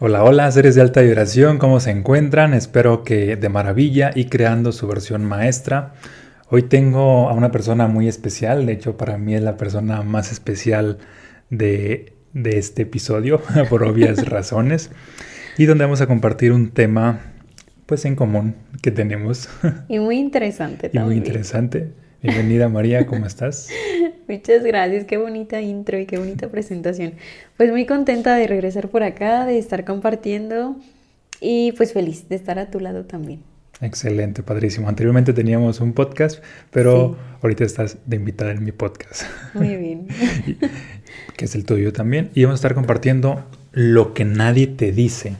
Hola, 0.00 0.22
hola, 0.22 0.48
seres 0.52 0.76
de 0.76 0.80
alta 0.80 1.00
vibración, 1.00 1.58
¿cómo 1.58 1.80
se 1.80 1.90
encuentran? 1.90 2.54
Espero 2.54 3.02
que 3.02 3.34
de 3.34 3.48
maravilla 3.48 4.12
y 4.14 4.26
creando 4.26 4.70
su 4.70 4.86
versión 4.86 5.24
maestra. 5.24 5.94
Hoy 6.50 6.62
tengo 6.62 7.28
a 7.28 7.32
una 7.32 7.50
persona 7.50 7.88
muy 7.88 8.06
especial, 8.06 8.64
de 8.64 8.74
hecho 8.74 8.96
para 8.96 9.18
mí 9.18 9.34
es 9.34 9.42
la 9.42 9.56
persona 9.56 10.02
más 10.02 10.30
especial 10.30 10.98
de, 11.50 12.12
este 12.44 12.82
episodio, 12.82 13.42
por 13.68 13.82
obvias 13.82 14.24
razones, 14.28 14.92
y 15.56 15.64
donde 15.64 15.82
vamos 15.82 16.00
a 16.00 16.06
compartir 16.06 16.52
un 16.52 16.70
tema 16.70 17.18
pues 17.86 18.04
en 18.04 18.14
común 18.14 18.54
que 18.80 18.92
tenemos. 18.92 19.48
Y 19.88 19.98
muy 19.98 20.16
interesante 20.18 20.90
también. 20.90 21.02
Y 21.02 21.06
muy 21.06 21.16
interesante. 21.16 21.90
Bienvenida 22.20 22.68
María, 22.68 23.06
¿cómo 23.06 23.26
estás? 23.26 23.68
Muchas 24.28 24.64
gracias, 24.64 25.04
qué 25.04 25.16
bonita 25.16 25.60
intro 25.60 26.00
y 26.00 26.04
qué 26.04 26.18
bonita 26.18 26.48
presentación. 26.48 27.12
Pues 27.56 27.70
muy 27.70 27.86
contenta 27.86 28.34
de 28.34 28.48
regresar 28.48 28.88
por 28.88 29.04
acá, 29.04 29.46
de 29.46 29.56
estar 29.56 29.84
compartiendo 29.84 30.74
y 31.40 31.70
pues 31.72 31.92
feliz 31.92 32.28
de 32.28 32.34
estar 32.34 32.58
a 32.58 32.72
tu 32.72 32.80
lado 32.80 33.04
también. 33.04 33.40
Excelente, 33.80 34.42
padrísimo. 34.42 34.88
Anteriormente 34.88 35.32
teníamos 35.32 35.78
un 35.78 35.92
podcast, 35.92 36.42
pero 36.72 37.16
ahorita 37.40 37.62
estás 37.62 37.98
de 38.04 38.16
invitada 38.16 38.50
en 38.50 38.64
mi 38.64 38.72
podcast. 38.72 39.22
Muy 39.54 39.76
bien. 39.76 40.08
que 41.36 41.44
es 41.44 41.54
el 41.54 41.64
tuyo 41.64 41.92
también. 41.92 42.30
Y 42.34 42.42
vamos 42.42 42.56
a 42.56 42.60
estar 42.60 42.74
compartiendo 42.74 43.44
lo 43.70 44.12
que 44.12 44.24
nadie 44.24 44.66
te 44.66 44.90
dice 44.90 45.36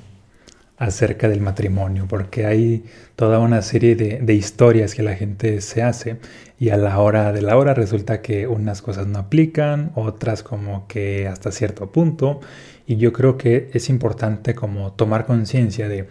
acerca 0.78 1.28
del 1.28 1.40
matrimonio, 1.40 2.06
porque 2.08 2.46
hay 2.46 2.84
toda 3.16 3.40
una 3.40 3.62
serie 3.62 3.96
de, 3.96 4.34
historias 4.34 4.94
que 4.94 5.02
la 5.02 5.16
gente 5.16 5.60
se 5.60 5.82
hace 5.82 6.18
y 6.60 6.70
a 6.70 6.76
la 6.76 6.98
hora 6.98 7.32
de 7.32 7.42
la 7.42 7.56
hora 7.56 7.72
resulta 7.74 8.20
que 8.20 8.46
unas 8.48 8.82
cosas 8.82 9.06
no 9.06 9.18
aplican, 9.18 9.92
otras 9.94 10.42
como 10.42 10.86
que 10.88 11.28
hasta 11.28 11.52
cierto 11.52 11.92
punto, 11.92 12.40
y 12.86 12.96
yo 12.96 13.12
creo 13.12 13.38
que 13.38 13.70
es 13.72 13.88
importante 13.88 14.54
como 14.54 14.92
tomar 14.92 15.24
conciencia 15.24 15.88
de, 15.88 16.08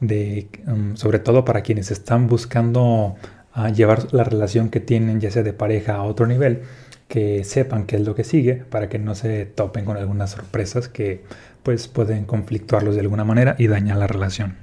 de 0.00 0.48
um, 0.66 0.96
sobre 0.96 1.18
todo 1.18 1.44
para 1.44 1.62
quienes 1.62 1.90
están 1.90 2.26
buscando 2.26 3.16
ah, 3.52 3.70
llevar 3.70 4.12
la 4.12 4.24
relación 4.24 4.68
que 4.68 4.80
tienen, 4.80 5.20
ya 5.20 5.30
sea 5.30 5.42
de 5.42 5.54
pareja 5.54 5.94
a 5.94 6.02
otro 6.02 6.26
nivel, 6.26 6.62
que 7.08 7.44
sepan 7.44 7.86
qué 7.86 7.96
es 7.96 8.02
lo 8.02 8.14
que 8.14 8.24
sigue 8.24 8.54
para 8.54 8.88
que 8.88 8.98
no 8.98 9.14
se 9.14 9.46
topen 9.46 9.84
con 9.84 9.96
algunas 9.96 10.30
sorpresas 10.32 10.88
que 10.88 11.22
pues 11.62 11.88
pueden 11.88 12.24
conflictuarlos 12.24 12.96
de 12.96 13.00
alguna 13.00 13.24
manera 13.24 13.54
y 13.58 13.68
dañar 13.68 13.96
la 13.96 14.06
relación. 14.06 14.56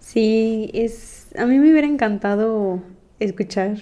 Sí, 0.00 0.70
es 0.72 1.26
a 1.36 1.44
mí 1.44 1.58
me 1.58 1.70
hubiera 1.70 1.86
encantado 1.86 2.80
escuchar 3.20 3.76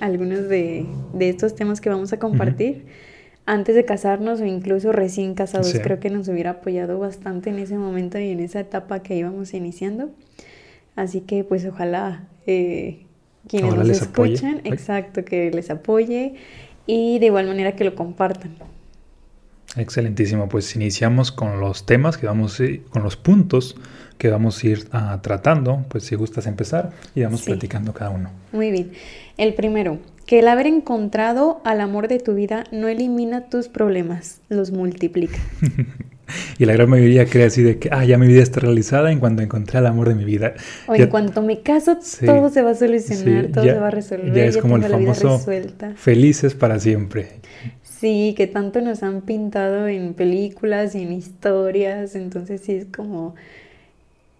algunos 0.00 0.48
de, 0.48 0.86
estos 1.18 1.54
temas 1.54 1.80
que 1.80 1.88
vamos 1.88 2.12
a 2.12 2.18
compartir. 2.18 2.86
Antes 3.46 3.74
de 3.74 3.84
casarnos 3.84 4.40
o 4.40 4.44
incluso 4.44 4.92
recién 4.92 5.34
casados, 5.34 5.72
creo 5.82 6.00
que 6.00 6.10
nos 6.10 6.28
hubiera 6.28 6.50
apoyado 6.50 6.98
bastante 6.98 7.48
en 7.48 7.58
ese 7.58 7.78
momento 7.78 8.18
y 8.18 8.30
en 8.30 8.40
esa 8.40 8.60
etapa 8.60 9.02
que 9.02 9.16
íbamos 9.16 9.54
iniciando. 9.54 10.10
Así 10.96 11.22
que 11.22 11.44
pues 11.44 11.64
ojalá 11.64 12.28
eh, 12.46 13.06
quienes 13.46 13.74
nos 13.74 13.88
escuchan, 13.88 14.60
exacto, 14.64 15.24
que 15.24 15.50
les 15.50 15.70
apoye 15.70 16.34
y 16.86 17.18
de 17.20 17.26
igual 17.26 17.46
manera 17.46 17.72
que 17.74 17.84
lo 17.84 17.94
compartan. 17.94 18.56
Excelentísimo, 19.76 20.48
pues 20.48 20.74
iniciamos 20.76 21.32
con 21.32 21.60
los 21.60 21.86
temas 21.86 22.18
que 22.18 22.26
vamos, 22.26 22.60
con 22.90 23.02
los 23.02 23.16
puntos 23.16 23.76
que 24.18 24.28
vamos 24.28 24.62
a 24.62 24.66
ir 24.66 24.88
ah, 24.92 25.20
tratando, 25.22 25.84
pues 25.88 26.04
si 26.04 26.16
gustas 26.16 26.46
empezar 26.46 26.90
y 27.14 27.22
vamos 27.22 27.42
platicando 27.42 27.94
cada 27.94 28.10
uno. 28.10 28.30
Muy 28.52 28.70
bien. 28.70 28.90
El 29.36 29.54
primero, 29.54 29.98
que 30.26 30.40
el 30.40 30.48
haber 30.48 30.66
encontrado 30.66 31.60
al 31.64 31.80
amor 31.80 32.08
de 32.08 32.18
tu 32.18 32.34
vida 32.34 32.64
no 32.72 32.88
elimina 32.88 33.48
tus 33.48 33.68
problemas, 33.68 34.40
los 34.48 34.72
multiplica. 34.72 35.38
y 36.58 36.64
la 36.66 36.72
gran 36.72 36.90
mayoría 36.90 37.24
cree 37.26 37.46
así 37.46 37.62
de 37.62 37.78
que, 37.78 37.88
ah, 37.92 38.04
ya 38.04 38.18
mi 38.18 38.26
vida 38.26 38.42
está 38.42 38.60
realizada 38.60 39.12
en 39.12 39.20
cuanto 39.20 39.42
encontré 39.42 39.78
al 39.78 39.86
amor 39.86 40.08
de 40.08 40.16
mi 40.16 40.24
vida. 40.24 40.54
O 40.86 40.94
en 40.94 41.06
cuanto 41.08 41.40
me 41.40 41.60
caso, 41.60 41.96
todo 42.26 42.50
se 42.50 42.62
va 42.62 42.70
a 42.70 42.74
solucionar, 42.74 43.46
todo 43.46 43.64
se 43.64 43.78
va 43.78 43.88
a 43.88 43.90
resolver. 43.92 44.34
Ya 44.34 44.44
es 44.44 44.58
como 44.58 44.76
el 44.76 44.82
famoso 44.82 45.40
felices 45.94 46.54
para 46.54 46.78
siempre. 46.80 47.40
Sí, 47.82 48.34
que 48.36 48.46
tanto 48.46 48.80
nos 48.80 49.02
han 49.02 49.22
pintado 49.22 49.88
en 49.88 50.14
películas 50.14 50.94
y 50.94 51.02
en 51.02 51.12
historias, 51.12 52.14
entonces 52.16 52.60
sí 52.60 52.72
es 52.72 52.86
como... 52.86 53.34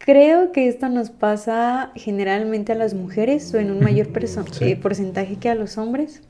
Creo 0.08 0.52
que 0.52 0.68
esto 0.68 0.88
nos 0.88 1.10
pasa 1.10 1.92
generalmente 1.94 2.72
a 2.72 2.74
las 2.74 2.94
mujeres 2.94 3.52
o 3.52 3.58
en 3.58 3.70
un 3.70 3.80
mayor 3.80 4.08
eh, 4.60 4.76
porcentaje 4.76 5.36
que 5.36 5.50
a 5.50 5.54
los 5.54 5.76
hombres. 5.76 6.22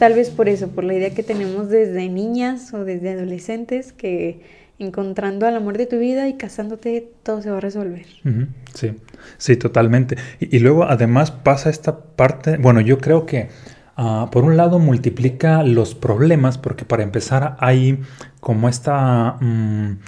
Tal 0.00 0.14
vez 0.14 0.30
por 0.30 0.48
eso, 0.48 0.70
por 0.70 0.82
la 0.82 0.94
idea 0.94 1.14
que 1.14 1.22
tenemos 1.22 1.68
desde 1.68 2.08
niñas 2.08 2.74
o 2.74 2.84
desde 2.84 3.12
adolescentes, 3.12 3.92
que 3.92 4.40
encontrando 4.80 5.46
al 5.46 5.54
amor 5.54 5.78
de 5.78 5.86
tu 5.86 6.00
vida 6.00 6.26
y 6.26 6.34
casándote 6.34 7.08
todo 7.22 7.40
se 7.40 7.52
va 7.52 7.58
a 7.58 7.60
resolver. 7.60 8.04
Sí, 8.74 8.94
sí, 9.38 9.56
totalmente. 9.56 10.16
y, 10.40 10.58
luego 10.58 10.82
además 10.82 11.30
pasa 11.30 11.70
esta 11.70 12.00
parte, 12.16 12.56
bueno, 12.56 12.80
yo 12.80 12.98
creo 12.98 13.26
que 13.26 13.48
Ah, 13.96 14.28
por 14.32 14.44
un 14.44 14.56
lado 14.56 14.80
multiplica 14.80 15.62
los 15.62 15.94
problemas 15.94 16.58
porque 16.58 16.84
para 16.84 17.04
empezar 17.04 17.56
hay 17.60 18.00
como 18.40 18.68
esta, 18.68 19.36
mm, 19.40 19.98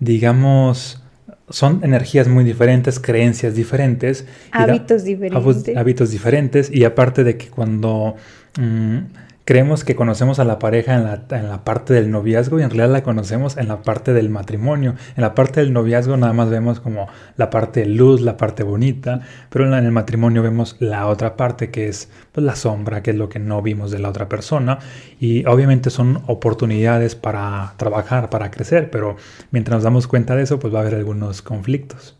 digamos, 0.00 1.05
son 1.48 1.80
energías 1.84 2.28
muy 2.28 2.44
diferentes, 2.44 2.98
creencias 2.98 3.54
diferentes. 3.54 4.26
Hábitos 4.50 5.04
diferentes. 5.04 5.76
Hábitos 5.76 6.10
diferentes 6.10 6.70
y 6.72 6.84
aparte 6.84 7.24
de 7.24 7.36
que 7.36 7.48
cuando... 7.48 8.16
Mm, 8.58 8.98
creemos 9.46 9.84
que 9.84 9.94
conocemos 9.94 10.40
a 10.40 10.44
la 10.44 10.58
pareja 10.58 10.96
en 10.96 11.04
la, 11.04 11.22
en 11.30 11.48
la, 11.48 11.62
parte 11.62 11.94
del 11.94 12.10
noviazgo 12.10 12.58
y 12.58 12.64
en 12.64 12.70
realidad 12.70 12.90
la 12.90 13.04
conocemos 13.04 13.56
en 13.56 13.68
la 13.68 13.80
parte 13.82 14.12
del 14.12 14.28
matrimonio. 14.28 14.96
En 15.16 15.22
la 15.22 15.36
parte 15.36 15.60
del 15.60 15.72
noviazgo 15.72 16.16
nada 16.16 16.32
más 16.32 16.50
vemos 16.50 16.80
como 16.80 17.06
la 17.36 17.48
parte 17.48 17.80
de 17.80 17.86
luz, 17.86 18.20
la 18.22 18.36
parte 18.36 18.64
bonita, 18.64 19.20
pero 19.48 19.64
en, 19.64 19.72
el 19.72 19.92
matrimonio 19.92 20.42
vemos 20.42 20.76
la 20.80 21.06
otra 21.06 21.36
parte 21.36 21.70
que 21.70 21.86
es 21.86 22.10
pues, 22.32 22.44
la 22.44 22.56
sombra, 22.56 23.04
que 23.04 23.12
es 23.12 23.16
lo 23.16 23.28
que 23.28 23.38
no 23.38 23.62
vimos 23.62 23.92
de 23.92 24.00
la 24.00 24.08
otra 24.08 24.28
persona. 24.28 24.80
Y 25.20 25.46
obviamente 25.46 25.90
son 25.90 26.24
oportunidades 26.26 27.14
para 27.14 27.74
trabajar, 27.76 28.30
para 28.30 28.50
crecer, 28.50 28.90
pero 28.90 29.16
mientras 29.52 29.76
nos 29.76 29.84
damos 29.84 30.08
cuenta 30.08 30.34
de 30.34 30.42
eso, 30.42 30.58
pues 30.58 30.74
va 30.74 30.78
a 30.78 30.82
haber 30.82 30.96
algunos 30.96 31.40
conflictos. 31.40 32.16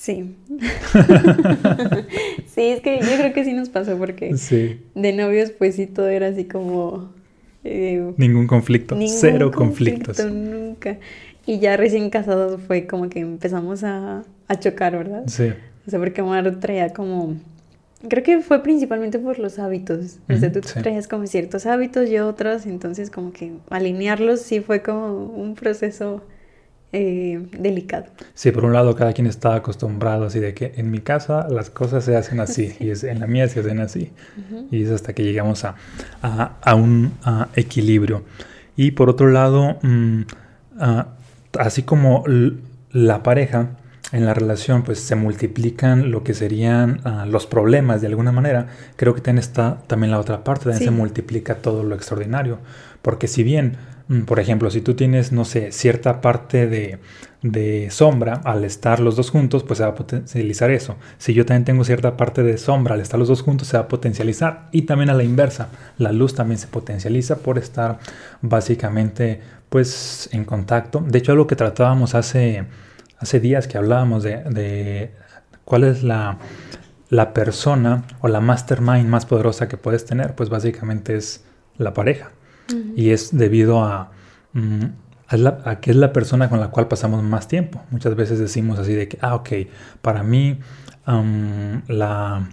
Sí. 0.00 0.34
sí, 2.46 2.62
es 2.62 2.80
que 2.80 3.00
yo 3.00 3.18
creo 3.18 3.34
que 3.34 3.44
sí 3.44 3.52
nos 3.52 3.68
pasó 3.68 3.98
porque 3.98 4.34
de 4.94 5.12
novios 5.12 5.50
pues 5.50 5.76
sí 5.76 5.86
todo 5.86 6.08
era 6.08 6.28
así 6.28 6.46
como... 6.46 7.12
Eh, 7.64 8.14
ningún 8.16 8.46
conflicto, 8.46 8.96
cero 9.06 9.50
conflictos. 9.50 10.24
Nunca. 10.24 10.96
Y 11.44 11.58
ya 11.58 11.76
recién 11.76 12.08
casados 12.08 12.62
fue 12.66 12.86
como 12.86 13.10
que 13.10 13.20
empezamos 13.20 13.84
a, 13.84 14.24
chocar, 14.58 14.96
¿verdad? 14.96 15.24
Sí. 15.26 15.52
O 15.86 15.90
sea, 15.90 15.98
porque 15.98 16.22
Omar 16.22 16.58
traía 16.60 16.94
como... 16.94 17.36
Creo 18.08 18.24
que 18.24 18.40
fue 18.40 18.62
principalmente 18.62 19.18
por 19.18 19.38
los 19.38 19.58
hábitos. 19.58 20.20
O 20.30 20.36
sea, 20.38 20.50
tú 20.50 20.60
traías 20.60 21.08
como 21.08 21.26
ciertos 21.26 21.66
hábitos 21.66 22.08
y 22.08 22.16
otros, 22.16 22.64
entonces 22.64 23.10
como 23.10 23.34
que 23.34 23.52
alinearlos 23.68 24.40
sí 24.40 24.60
fue 24.60 24.80
como 24.80 25.26
un 25.26 25.56
proceso 25.56 26.22
eh, 26.92 27.40
delicado. 27.52 28.06
Sí, 28.34 28.50
por 28.50 28.64
un 28.64 28.72
lado 28.72 28.96
cada 28.96 29.12
quien 29.12 29.28
está 29.28 29.54
acostumbrado 29.54 30.24
así 30.24 30.40
de 30.40 30.54
que 30.54 30.72
en 30.76 30.90
mi 30.90 30.98
casa 30.98 31.46
las 31.48 31.70
cosas 31.70 32.04
se 32.04 32.16
hacen 32.16 32.40
así 32.40 32.74
y 32.80 32.90
es, 32.90 33.04
en 33.04 33.20
la 33.20 33.28
mía 33.28 33.46
se 33.48 33.60
hacen 33.60 33.80
así. 33.80 34.10
Y 34.70 34.82
es 34.82 34.90
hasta 34.90 35.12
que 35.12 35.22
llegamos 35.22 35.64
a, 35.64 35.76
a, 36.22 36.74
un 36.74 37.12
equilibrio. 37.54 38.24
Y 38.76 38.92
por 38.92 39.08
otro 39.08 39.28
lado, 39.30 39.78
mm, 39.82 40.22
así 41.58 41.82
como 41.82 42.24
la 42.90 43.22
pareja 43.22 43.76
en 44.12 44.26
la 44.26 44.34
relación 44.34 44.82
pues 44.82 44.98
se 44.98 45.14
multiplican 45.14 46.10
lo 46.10 46.24
que 46.24 46.34
serían 46.34 47.00
los 47.26 47.46
problemas 47.46 48.00
de 48.00 48.08
alguna 48.08 48.32
manera, 48.32 48.66
creo 48.96 49.14
que 49.14 49.20
también 49.20 49.38
está 49.38 49.78
también 49.86 50.10
la 50.10 50.18
otra 50.18 50.42
parte, 50.42 50.64
también 50.64 50.84
se 50.84 50.90
multiplica 50.90 51.56
todo 51.56 51.84
lo 51.84 51.94
extraordinario. 51.94 52.58
Porque 53.02 53.28
si 53.28 53.42
bien 53.44 53.76
por 54.26 54.40
ejemplo, 54.40 54.70
si 54.70 54.80
tú 54.80 54.94
tienes, 54.94 55.30
no 55.30 55.44
sé, 55.44 55.70
cierta 55.70 56.20
parte 56.20 56.66
de, 56.66 56.98
sombra, 57.90 58.40
al 58.44 58.64
estar 58.64 58.98
los 58.98 59.14
dos 59.14 59.30
juntos, 59.30 59.62
pues 59.62 59.78
se 59.78 59.84
va 59.84 59.90
a 59.90 59.94
potencializar 59.94 60.70
eso. 60.72 60.96
Si 61.18 61.32
yo 61.32 61.46
también 61.46 61.64
tengo 61.64 61.84
cierta 61.84 62.16
parte 62.16 62.42
de 62.42 62.58
sombra, 62.58 62.94
al 62.94 63.00
estar 63.00 63.20
los 63.20 63.28
dos 63.28 63.42
juntos, 63.42 63.68
se 63.68 63.76
va 63.76 63.84
a 63.84 63.88
potencializar. 63.88 64.68
Y 64.72 64.82
también 64.82 65.10
a 65.10 65.14
la 65.14 65.22
inversa, 65.22 65.68
la 65.96 66.10
luz 66.10 66.34
también 66.34 66.58
se 66.58 66.66
potencializa 66.66 67.36
por 67.36 67.56
estar 67.56 68.00
básicamente, 68.42 69.40
pues, 69.68 70.28
en 70.32 70.44
contacto. 70.44 71.04
De 71.06 71.18
hecho, 71.18 71.30
algo 71.30 71.46
que 71.46 71.54
tratábamos 71.54 72.16
hace, 72.16 72.64
hace 73.18 73.38
días 73.38 73.68
que 73.68 73.78
hablábamos 73.78 74.24
de, 74.24 75.12
cuál 75.64 75.84
es 75.84 76.02
la, 76.02 76.38
la 77.10 77.32
persona 77.32 78.04
o 78.20 78.28
la 78.28 78.40
mastermind 78.40 79.08
más 79.08 79.24
poderosa 79.24 79.68
que 79.68 79.76
puedes 79.76 80.04
tener, 80.04 80.34
pues 80.34 80.48
básicamente 80.48 81.14
es 81.14 81.44
la 81.78 81.94
pareja. 81.94 82.32
Y 82.96 83.10
es 83.10 83.36
debido 83.36 83.80
mm, 84.52 84.84
a, 85.28 85.80
que 85.80 85.90
es 85.90 85.96
la 85.96 86.12
persona 86.12 86.48
con 86.48 86.60
la 86.60 86.68
cual 86.68 86.88
pasamos 86.88 87.22
más 87.22 87.48
tiempo. 87.48 87.82
Muchas 87.90 88.14
veces 88.14 88.38
decimos 88.38 88.78
así 88.78 88.94
de 88.94 89.08
que, 89.08 89.18
ah, 89.20 89.34
ok, 89.34 89.50
para 90.02 90.22
mí 90.22 90.58
la, 91.06 92.48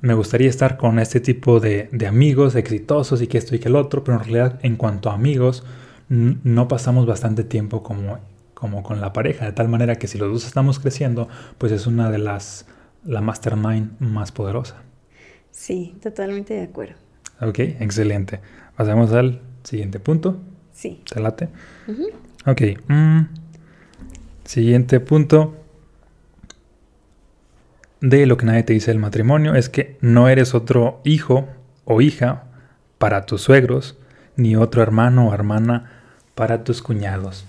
me 0.00 0.14
gustaría 0.14 0.48
estar 0.48 0.76
con 0.76 0.98
este 0.98 1.20
tipo 1.20 1.60
de, 1.60 1.88
amigos 2.06 2.54
exitosos 2.54 3.22
y 3.22 3.26
que 3.26 3.38
esto 3.38 3.54
y 3.54 3.58
que 3.58 3.68
el 3.68 3.76
otro, 3.76 4.04
pero 4.04 4.18
en 4.18 4.24
realidad 4.24 4.58
en 4.62 4.76
cuanto 4.76 5.10
a 5.10 5.14
amigos, 5.14 5.64
no 6.08 6.68
pasamos 6.68 7.06
bastante 7.06 7.44
tiempo 7.44 7.82
como 7.82 8.18
como 8.64 8.82
con 8.82 8.98
la 8.98 9.12
pareja, 9.12 9.44
de 9.44 9.52
tal 9.52 9.68
manera 9.68 9.96
que 9.96 10.06
si 10.06 10.16
los 10.16 10.32
dos 10.32 10.46
estamos 10.46 10.78
creciendo, 10.78 11.28
pues 11.58 11.70
es 11.70 11.86
una 11.86 12.10
de 12.10 12.16
las, 12.16 12.64
la 13.04 13.20
mastermind 13.20 14.00
más 14.00 14.32
poderosa. 14.32 14.76
Sí, 15.50 15.94
totalmente 16.02 16.54
de 16.54 16.62
acuerdo. 16.62 16.94
Ok, 17.42 17.58
excelente. 17.58 18.40
Pasamos 18.76 19.12
al 19.12 19.40
siguiente 19.62 20.00
punto. 20.00 20.38
Sí. 20.72 21.02
¿Te 21.12 21.20
late? 21.20 21.48
Ok. 22.46 22.62
Mm, 22.88 23.20
siguiente 24.44 25.00
punto 25.00 25.56
de 28.00 28.26
lo 28.26 28.36
que 28.36 28.46
nadie 28.46 28.62
te 28.64 28.72
dice 28.72 28.90
del 28.90 29.00
matrimonio 29.00 29.54
es 29.54 29.68
que 29.68 29.96
no 30.00 30.28
eres 30.28 30.54
otro 30.54 31.00
hijo 31.04 31.48
o 31.84 32.00
hija 32.00 32.44
para 32.98 33.26
tus 33.26 33.42
suegros, 33.42 33.96
ni 34.36 34.56
otro 34.56 34.82
hermano 34.82 35.28
o 35.28 35.34
hermana 35.34 35.90
para 36.34 36.64
tus 36.64 36.82
cuñados. 36.82 37.46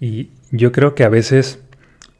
Y 0.00 0.30
yo 0.50 0.72
creo 0.72 0.94
que 0.94 1.04
a 1.04 1.08
veces 1.08 1.61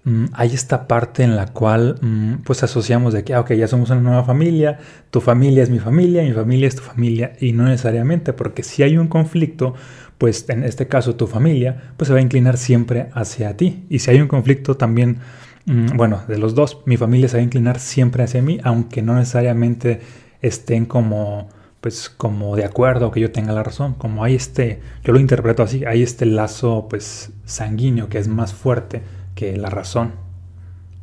mm, 0.05 0.27
hay 0.33 0.55
esta 0.55 0.87
parte 0.89 1.23
en 1.23 1.37
la 1.37 1.47
cual 1.47 1.99
mm, 2.01 2.43
pues 2.45 2.63
asociamos 2.63 3.13
de 3.13 3.25
que, 3.25 3.35
ah, 3.35 3.41
ok, 3.41 3.53
ya 3.53 3.69
somos 3.69 3.91
una 3.91 4.01
nueva 4.01 4.25
familia, 4.25 4.79
tu 5.11 5.21
familia 5.21 5.63
es 5.63 5.71
mi 5.71 5.79
familia, 5.79 6.23
mi 6.23 6.33
familia 6.33 6.69
es 6.69 6.77
tu 6.77 6.83
familia, 6.83 7.33
y 7.41 7.53
no 7.53 7.65
necesariamente, 7.65 8.33
porque 8.33 8.63
si 8.63 8.83
hay 8.83 8.97
un 8.97 9.09
conflicto, 9.09 9.75
pues 10.19 10.49
en 10.49 10.65
este 10.65 10.87
caso 10.87 11.17
tu 11.17 11.27
familia, 11.27 11.95
pues 11.97 12.09
se 12.09 12.13
va 12.13 12.21
a 12.21 12.23
inclinar 12.23 12.57
siempre 12.57 13.09
hacia 13.13 13.57
ti. 13.57 13.85
Y 13.89 13.99
si 14.01 14.11
hay 14.11 14.21
un 14.21 14.29
conflicto 14.29 14.77
también, 14.77 15.19
mm, 15.67 15.97
bueno, 15.97 16.23
de 16.29 16.39
los 16.39 16.55
dos, 16.55 16.81
mi 16.87 16.97
familia 16.97 17.29
se 17.29 17.39
va 17.39 17.41
a 17.41 17.45
inclinar 17.45 17.79
siempre 17.81 18.23
hacia 18.23 18.43
mí, 18.43 18.61
aunque 18.63 19.03
no 19.03 19.15
necesariamente 19.15 20.01
estén 20.41 20.87
como 20.87 21.49
pues 21.83 22.09
como 22.09 22.55
de 22.55 22.65
acuerdo 22.65 23.11
que 23.11 23.19
yo 23.19 23.33
tenga 23.33 23.53
la 23.53 23.65
razón, 23.65 23.95
como 23.95 24.23
hay 24.23 24.37
este, 24.37 24.81
yo 25.03 25.13
lo 25.13 25.19
interpreto 25.19 25.65
así, 25.65 25.85
hay 25.85 26.05
este 26.05 26.27
lazo 26.27 26.87
pues 26.89 27.33
sanguíneo 27.45 28.09
que 28.09 28.19
es 28.19 28.29
más 28.29 28.55
fuerte 28.55 29.03
que 29.35 29.57
la 29.57 29.71
razón. 29.71 30.13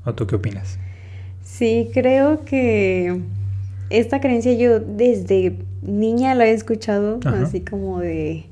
¿O 0.05 0.13
tú 0.13 0.27
qué 0.27 0.35
opinas? 0.35 0.79
Sí, 1.43 1.89
creo 1.93 2.45
que 2.45 3.21
esta 3.89 4.21
creencia 4.21 4.53
yo 4.53 4.79
desde 4.79 5.57
niña 5.81 6.35
la 6.35 6.45
he 6.45 6.51
escuchado, 6.51 7.19
así 7.25 7.61
como 7.61 7.99
de, 7.99 8.45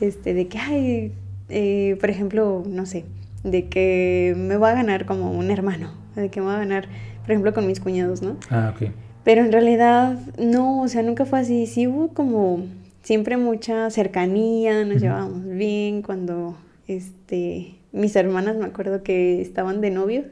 este, 0.00 0.34
de 0.34 0.48
que, 0.48 0.58
ay, 0.58 1.12
eh, 1.48 1.96
por 2.00 2.10
ejemplo, 2.10 2.62
no 2.66 2.86
sé, 2.86 3.04
de 3.44 3.68
que 3.68 4.34
me 4.36 4.56
va 4.56 4.70
a 4.70 4.74
ganar 4.74 5.06
como 5.06 5.32
un 5.32 5.50
hermano, 5.50 5.92
de 6.16 6.28
que 6.28 6.40
me 6.40 6.46
va 6.46 6.56
a 6.56 6.58
ganar, 6.58 6.88
por 7.22 7.30
ejemplo, 7.30 7.54
con 7.54 7.66
mis 7.66 7.80
cuñados, 7.80 8.22
¿no? 8.22 8.36
Ah, 8.50 8.74
ok. 8.74 8.90
Pero 9.24 9.44
en 9.44 9.52
realidad 9.52 10.18
no, 10.38 10.82
o 10.82 10.88
sea, 10.88 11.02
nunca 11.02 11.26
fue 11.26 11.40
así. 11.40 11.66
Sí 11.66 11.86
hubo 11.86 12.08
como 12.08 12.64
siempre 13.02 13.36
mucha 13.36 13.90
cercanía, 13.90 14.84
nos 14.84 15.00
llevábamos 15.00 15.44
bien 15.46 16.02
cuando 16.02 16.56
este 16.86 17.79
mis 17.92 18.14
hermanas 18.16 18.56
me 18.56 18.66
acuerdo 18.66 19.02
que 19.02 19.40
estaban 19.40 19.80
de 19.80 19.90
novios. 19.90 20.26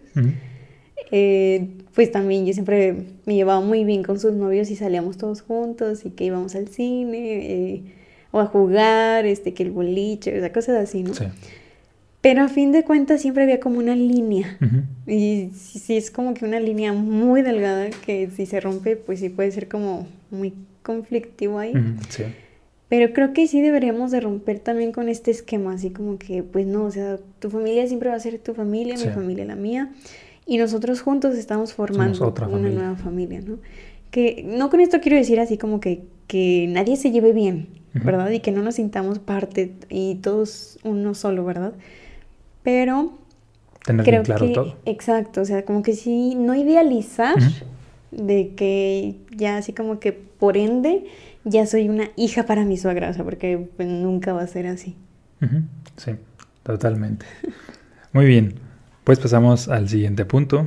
Eh, 1.10 1.69
pues 1.94 2.12
también 2.12 2.46
yo 2.46 2.52
siempre 2.52 2.94
me 3.25 3.34
llevaba 3.34 3.60
muy 3.60 3.84
bien 3.84 4.02
con 4.02 4.20
sus 4.20 4.32
novios 4.32 4.70
y 4.70 4.76
salíamos 4.76 5.16
todos 5.16 5.43
juntos 5.43 6.05
y 6.05 6.10
que 6.10 6.25
íbamos 6.25 6.55
al 6.55 6.69
cine 6.69 7.19
eh, 7.19 7.82
o 8.31 8.40
a 8.40 8.46
jugar, 8.46 9.25
este, 9.26 9.55
que 9.55 9.62
el 9.62 9.70
boliche, 9.70 10.37
o 10.37 10.40
sea, 10.40 10.52
cosas 10.52 10.76
así, 10.76 11.02
¿no? 11.02 11.14
Sí. 11.14 11.25
Pero 12.20 12.43
a 12.43 12.49
fin 12.49 12.72
de 12.72 12.84
cuentas 12.84 13.22
siempre 13.22 13.44
había 13.44 13.60
como 13.60 13.78
una 13.78 13.94
línea. 13.94 14.58
Y 15.06 15.50
sí, 15.55 15.96
es 15.96 16.10
como 16.10 16.34
que 16.34 16.44
una 16.44 16.60
línea 16.60 16.93
muy 16.93 17.43
delgada 17.43 17.88
que 18.05 18.28
si 18.34 18.44
se 18.44 18.60
rompe, 18.60 18.96
pues 18.96 19.20
sí 19.20 19.28
puede 19.28 19.50
ser 19.52 19.69
como 19.69 20.06
muy 20.31 20.52
conflictivo 20.82 21.58
ahí. 21.58 21.72
sí. 22.08 22.25
Pero 22.88 23.12
creo 23.12 23.32
que 23.35 23.46
sí 23.46 23.61
deberíamos 23.61 24.11
de 24.11 24.20
romper 24.20 24.61
también 24.61 24.93
con 24.93 25.08
este 25.08 25.31
esquema, 25.31 25.75
así 25.75 25.90
como 25.90 26.19
que, 26.19 26.43
pues 26.43 26.67
no, 26.67 26.85
o 26.85 26.90
sea, 26.90 27.19
tu 27.38 27.50
familia 27.50 27.87
siempre 27.87 28.08
va 28.08 28.17
a 28.17 28.20
ser 28.20 28.38
tu 28.38 28.55
familia, 28.55 28.94
mi 28.96 29.11
familia 29.12 29.44
la 29.44 29.56
mía, 29.56 29.93
y 30.46 30.56
nosotros 30.56 31.02
juntos 31.02 31.37
estamos 31.37 31.75
formando 31.75 32.35
una 32.50 32.70
nueva 32.70 32.96
familia, 32.96 33.43
¿no? 33.43 33.58
Que 34.11 34.43
no 34.46 34.70
con 34.70 34.81
esto 34.81 35.00
quiero 35.00 35.19
decir 35.19 35.38
así 35.38 35.58
como 35.58 35.81
que, 35.81 36.02
que 36.26 36.67
nadie 36.70 36.96
se 36.96 37.11
lleve 37.11 37.32
bien, 37.32 37.69
¿verdad? 37.93 38.31
Y 38.31 38.40
que 38.40 38.52
no 38.52 38.62
nos 38.62 38.76
sintamos 38.76 39.19
parte 39.19 39.75
y 39.91 40.14
todos 40.17 40.79
uno 40.82 41.14
solo, 41.14 41.44
¿verdad? 41.44 41.75
pero 42.69 43.12
Tener 43.87 44.05
creo 44.05 44.23
claro 44.23 44.46
que, 44.46 44.52
todo. 44.52 44.76
Exacto, 44.84 45.41
o 45.41 45.44
sea, 45.46 45.64
como 45.64 45.82
que 45.82 45.94
sí, 45.94 46.34
no 46.34 46.55
idealizar 46.55 47.34
de 48.11 48.50
que 48.55 49.14
ya 49.34 49.56
así 49.56 49.73
como 49.73 50.00
que 50.00 50.12
por 50.12 50.58
ende 50.58 51.06
ya 51.48 51.66
soy 51.66 51.88
una 51.88 52.10
hija 52.16 52.44
para 52.44 52.64
mi 52.64 52.76
suegra, 52.76 53.10
o 53.10 53.14
sea, 53.14 53.24
porque 53.24 53.68
pues, 53.76 53.88
nunca 53.88 54.32
va 54.32 54.42
a 54.42 54.46
ser 54.46 54.66
así. 54.66 54.96
Sí, 55.96 56.12
totalmente. 56.62 57.26
Muy 58.12 58.26
bien, 58.26 58.54
pues 59.04 59.18
pasamos 59.18 59.68
al 59.68 59.88
siguiente 59.88 60.24
punto. 60.24 60.66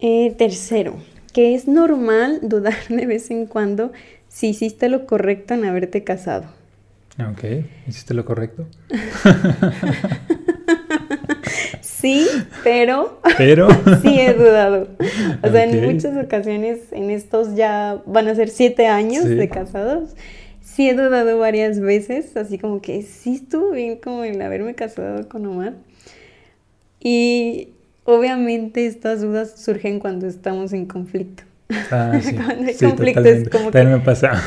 Eh, 0.00 0.34
tercero, 0.38 0.96
que 1.32 1.54
es 1.54 1.66
normal 1.66 2.40
dudar 2.42 2.76
de 2.88 3.06
vez 3.06 3.30
en 3.30 3.46
cuando 3.46 3.92
si 4.28 4.48
hiciste 4.48 4.88
lo 4.88 5.06
correcto 5.06 5.54
en 5.54 5.64
haberte 5.64 6.04
casado. 6.04 6.46
Ok, 7.18 7.44
¿hiciste 7.88 8.14
lo 8.14 8.24
correcto? 8.24 8.68
sí, 12.00 12.26
pero... 12.64 13.20
Pero... 13.36 13.68
sí 14.02 14.20
he 14.20 14.34
dudado. 14.34 14.88
O 15.42 15.48
sea, 15.48 15.64
en 15.64 15.84
muchas 15.84 16.16
ocasiones, 16.22 16.92
en 16.92 17.10
estos 17.10 17.54
ya 17.54 18.00
van 18.06 18.28
a 18.28 18.34
ser 18.34 18.48
siete 18.48 18.86
años 18.86 19.24
de 19.24 19.48
casados, 19.48 20.14
sí 20.60 20.88
he 20.88 20.94
dudado 20.94 21.38
varias 21.38 21.80
veces, 21.80 22.36
así 22.36 22.58
como 22.58 22.80
que 22.80 23.02
sí 23.02 23.34
estuvo 23.34 23.72
bien 23.72 23.96
como 23.96 24.24
el 24.24 24.40
haberme 24.40 24.74
casado 24.74 25.28
con 25.28 25.46
Omar. 25.46 25.74
Y 27.00 27.70
obviamente 28.04 28.86
estas 28.86 29.20
dudas 29.20 29.60
surgen 29.60 29.98
cuando 29.98 30.26
estamos 30.26 30.72
en 30.72 30.86
conflicto. 30.86 31.42
Ah, 31.90 32.18
sí. 32.22 32.34
Cuando 32.34 32.66
hay 32.66 32.76
conflictos, 32.76 33.48
como 33.50 33.70
También 33.70 33.98
me 33.98 34.04
pasa. 34.04 34.42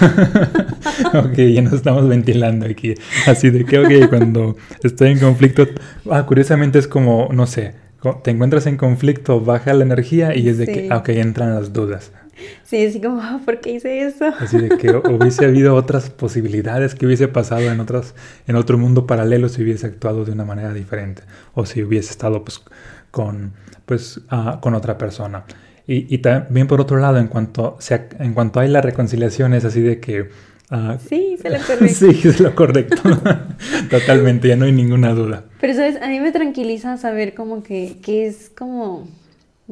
ok, 1.13 1.35
ya 1.35 1.61
nos 1.61 1.73
estamos 1.73 2.07
ventilando 2.07 2.65
aquí. 2.65 2.95
Así 3.27 3.49
de 3.49 3.65
que, 3.65 3.79
ok, 3.79 4.09
cuando 4.09 4.57
estoy 4.83 5.11
en 5.11 5.19
conflicto, 5.19 5.67
ah, 6.09 6.25
curiosamente 6.25 6.79
es 6.79 6.87
como, 6.87 7.29
no 7.31 7.47
sé, 7.47 7.73
te 8.23 8.31
encuentras 8.31 8.65
en 8.65 8.77
conflicto, 8.77 9.41
baja 9.41 9.73
la 9.73 9.83
energía 9.83 10.35
y 10.35 10.49
es 10.49 10.57
de 10.57 10.65
que, 10.65 10.87
ah, 10.89 10.97
ok, 10.97 11.09
entran 11.09 11.53
las 11.53 11.73
dudas. 11.73 12.11
Sí, 12.63 12.85
así 12.85 12.99
como, 12.99 13.21
ah, 13.21 13.39
¿por 13.43 13.59
qué 13.59 13.73
hice 13.73 14.01
eso? 14.01 14.25
Así 14.39 14.57
de 14.57 14.77
que 14.77 14.89
hubiese 15.09 15.45
habido 15.45 15.75
otras 15.75 16.09
posibilidades, 16.09 16.95
que 16.95 17.05
hubiese 17.05 17.27
pasado 17.27 17.71
en 17.71 17.79
otras, 17.79 18.15
en 18.47 18.55
otro 18.55 18.77
mundo 18.77 19.05
paralelo 19.05 19.49
si 19.49 19.61
hubiese 19.61 19.85
actuado 19.87 20.25
de 20.25 20.31
una 20.31 20.45
manera 20.45 20.73
diferente. 20.73 21.23
O 21.53 21.65
si 21.65 21.83
hubiese 21.83 22.11
estado 22.11 22.43
pues 22.43 22.61
con, 23.11 23.53
pues, 23.85 24.21
ah, 24.29 24.59
con 24.61 24.73
otra 24.73 24.97
persona. 24.97 25.43
Y, 25.93 26.17
también 26.19 26.67
por 26.67 26.79
otro 26.79 26.97
lado, 26.97 27.17
en 27.17 27.27
cuanto, 27.27 27.75
sea, 27.79 28.07
en 28.19 28.33
cuanto 28.33 28.61
hay 28.61 28.69
la 28.69 28.79
reconciliación, 28.79 29.53
es 29.53 29.65
así 29.65 29.81
de 29.81 29.99
que... 29.99 30.29
Uh, 30.71 30.97
sí, 31.05 31.37
es 31.37 31.43
lo 31.51 31.59
correcto. 31.59 31.95
sí, 31.95 32.27
es 32.29 32.39
lo 32.39 32.55
correcto. 32.55 33.01
Totalmente, 33.89 34.47
ya 34.47 34.55
no 34.55 34.65
hay 34.65 34.71
ninguna 34.71 35.13
duda. 35.13 35.43
Pero 35.59 35.73
sabes, 35.73 36.01
a 36.01 36.07
mí 36.07 36.21
me 36.21 36.31
tranquiliza 36.31 36.95
saber 36.95 37.33
como 37.33 37.61
que, 37.61 37.97
que 38.01 38.25
es 38.25 38.49
como, 38.49 39.05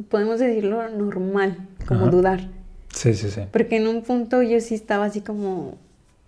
podemos 0.09 0.39
decirlo, 0.39 0.89
normal, 0.89 1.55
como 1.87 2.07
dudar. 2.07 2.49
Sí, 2.93 3.13
sí, 3.13 3.31
sí. 3.31 3.41
Porque 3.53 3.77
en 3.77 3.87
un 3.87 4.01
punto 4.01 4.41
yo 4.41 4.59
sí 4.59 4.75
estaba 4.75 5.05
así 5.05 5.21
como, 5.21 5.77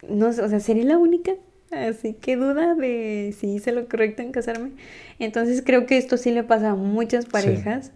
no 0.08 0.32
sé, 0.32 0.42
o 0.42 0.48
sea, 0.48 0.62
¿sería 0.62 0.86
la 0.86 0.98
única? 0.98 1.34
Así 1.72 2.14
que 2.14 2.38
duda 2.38 2.76
de 2.76 3.36
si 3.38 3.56
hice 3.56 3.74
lo 3.74 3.90
correcto 3.90 4.22
en 4.22 4.32
casarme. 4.32 4.72
Entonces 5.20 5.62
creo 5.66 5.86
que 5.86 5.98
esto 5.98 6.16
sí 6.16 6.32
le 6.32 6.44
pasa 6.44 6.72
a 6.72 6.76
muchas 6.76 7.26
parejas. 7.26 7.92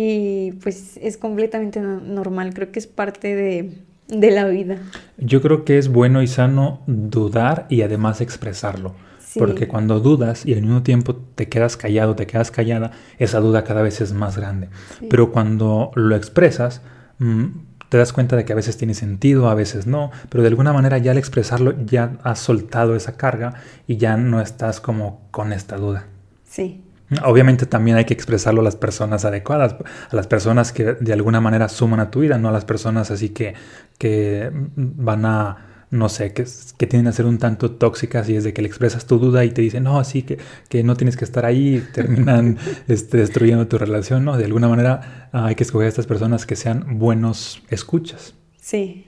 Y 0.00 0.52
pues 0.62 0.96
es 1.02 1.16
completamente 1.16 1.80
normal, 1.80 2.54
creo 2.54 2.70
que 2.70 2.78
es 2.78 2.86
parte 2.86 3.34
de, 3.34 4.30
la 4.30 4.46
vida. 4.46 4.78
Yo 5.16 5.42
creo 5.42 5.64
que 5.64 5.76
es 5.76 5.88
bueno 5.88 6.22
y 6.22 6.28
sano 6.28 6.82
dudar 6.86 7.66
y 7.68 7.82
además 7.82 8.20
expresarlo. 8.20 8.94
Porque 9.36 9.66
cuando 9.66 9.98
dudas 9.98 10.46
y 10.46 10.54
al 10.54 10.62
mismo 10.62 10.84
tiempo 10.84 11.16
te 11.16 11.48
quedas 11.48 11.76
callado, 11.76 12.14
te 12.14 12.28
quedas 12.28 12.52
callada, 12.52 12.92
esa 13.18 13.40
duda 13.40 13.64
cada 13.64 13.82
vez 13.82 14.00
es 14.00 14.12
más 14.12 14.36
grande. 14.36 14.68
Pero 15.10 15.32
cuando 15.32 15.90
lo 15.96 16.14
expresas, 16.14 16.80
mm, 17.18 17.46
te 17.88 17.98
das 17.98 18.12
cuenta 18.12 18.36
de 18.36 18.44
que 18.44 18.52
a 18.52 18.56
veces 18.56 18.76
tiene 18.76 18.94
sentido, 18.94 19.48
a 19.48 19.56
veces 19.56 19.88
no, 19.88 20.12
pero 20.28 20.42
de 20.42 20.48
alguna 20.48 20.72
manera 20.72 20.98
ya 20.98 21.10
al 21.10 21.18
expresarlo 21.18 21.74
ya 21.84 22.18
has 22.22 22.38
soltado 22.38 22.94
esa 22.94 23.16
carga 23.16 23.54
y 23.88 23.96
ya 23.96 24.16
no 24.16 24.40
estás 24.40 24.80
como 24.80 25.22
con 25.32 25.52
esta 25.52 25.76
duda. 25.76 26.06
Sí. 26.48 26.82
Obviamente 27.24 27.64
también 27.66 27.96
hay 27.96 28.04
que 28.04 28.14
expresarlo 28.14 28.60
a 28.60 28.64
las 28.64 28.76
personas 28.76 29.24
adecuadas, 29.24 29.76
a 30.10 30.16
las 30.16 30.26
personas 30.26 30.72
que 30.72 30.84
de 30.94 31.12
alguna 31.12 31.40
manera 31.40 31.68
suman 31.68 32.00
a 32.00 32.10
tu 32.10 32.20
vida, 32.20 32.36
no 32.38 32.48
a 32.48 32.52
las 32.52 32.66
personas 32.66 33.10
así 33.10 33.30
que, 33.30 33.54
que 33.96 34.50
van 34.52 35.24
a, 35.24 35.86
no 35.90 36.10
sé, 36.10 36.34
que, 36.34 36.44
que 36.76 36.86
tienen 36.86 37.06
a 37.06 37.12
ser 37.12 37.24
un 37.24 37.38
tanto 37.38 37.70
tóxicas 37.70 38.28
y 38.28 38.36
es 38.36 38.44
de 38.44 38.52
que 38.52 38.60
le 38.60 38.68
expresas 38.68 39.06
tu 39.06 39.18
duda 39.18 39.44
y 39.46 39.50
te 39.50 39.62
dicen, 39.62 39.84
no, 39.84 39.98
así 39.98 40.22
que, 40.22 40.38
que 40.68 40.82
no 40.82 40.96
tienes 40.96 41.16
que 41.16 41.24
estar 41.24 41.46
ahí, 41.46 41.76
y 41.76 41.80
terminan 41.80 42.58
este, 42.88 43.16
destruyendo 43.16 43.66
tu 43.68 43.78
relación, 43.78 44.24
¿no? 44.24 44.36
De 44.36 44.44
alguna 44.44 44.68
manera 44.68 45.30
hay 45.32 45.54
que 45.54 45.64
escoger 45.64 45.86
a 45.86 45.88
estas 45.88 46.06
personas 46.06 46.44
que 46.44 46.56
sean 46.56 46.98
buenos 46.98 47.62
escuchas. 47.70 48.34
Sí, 48.60 49.06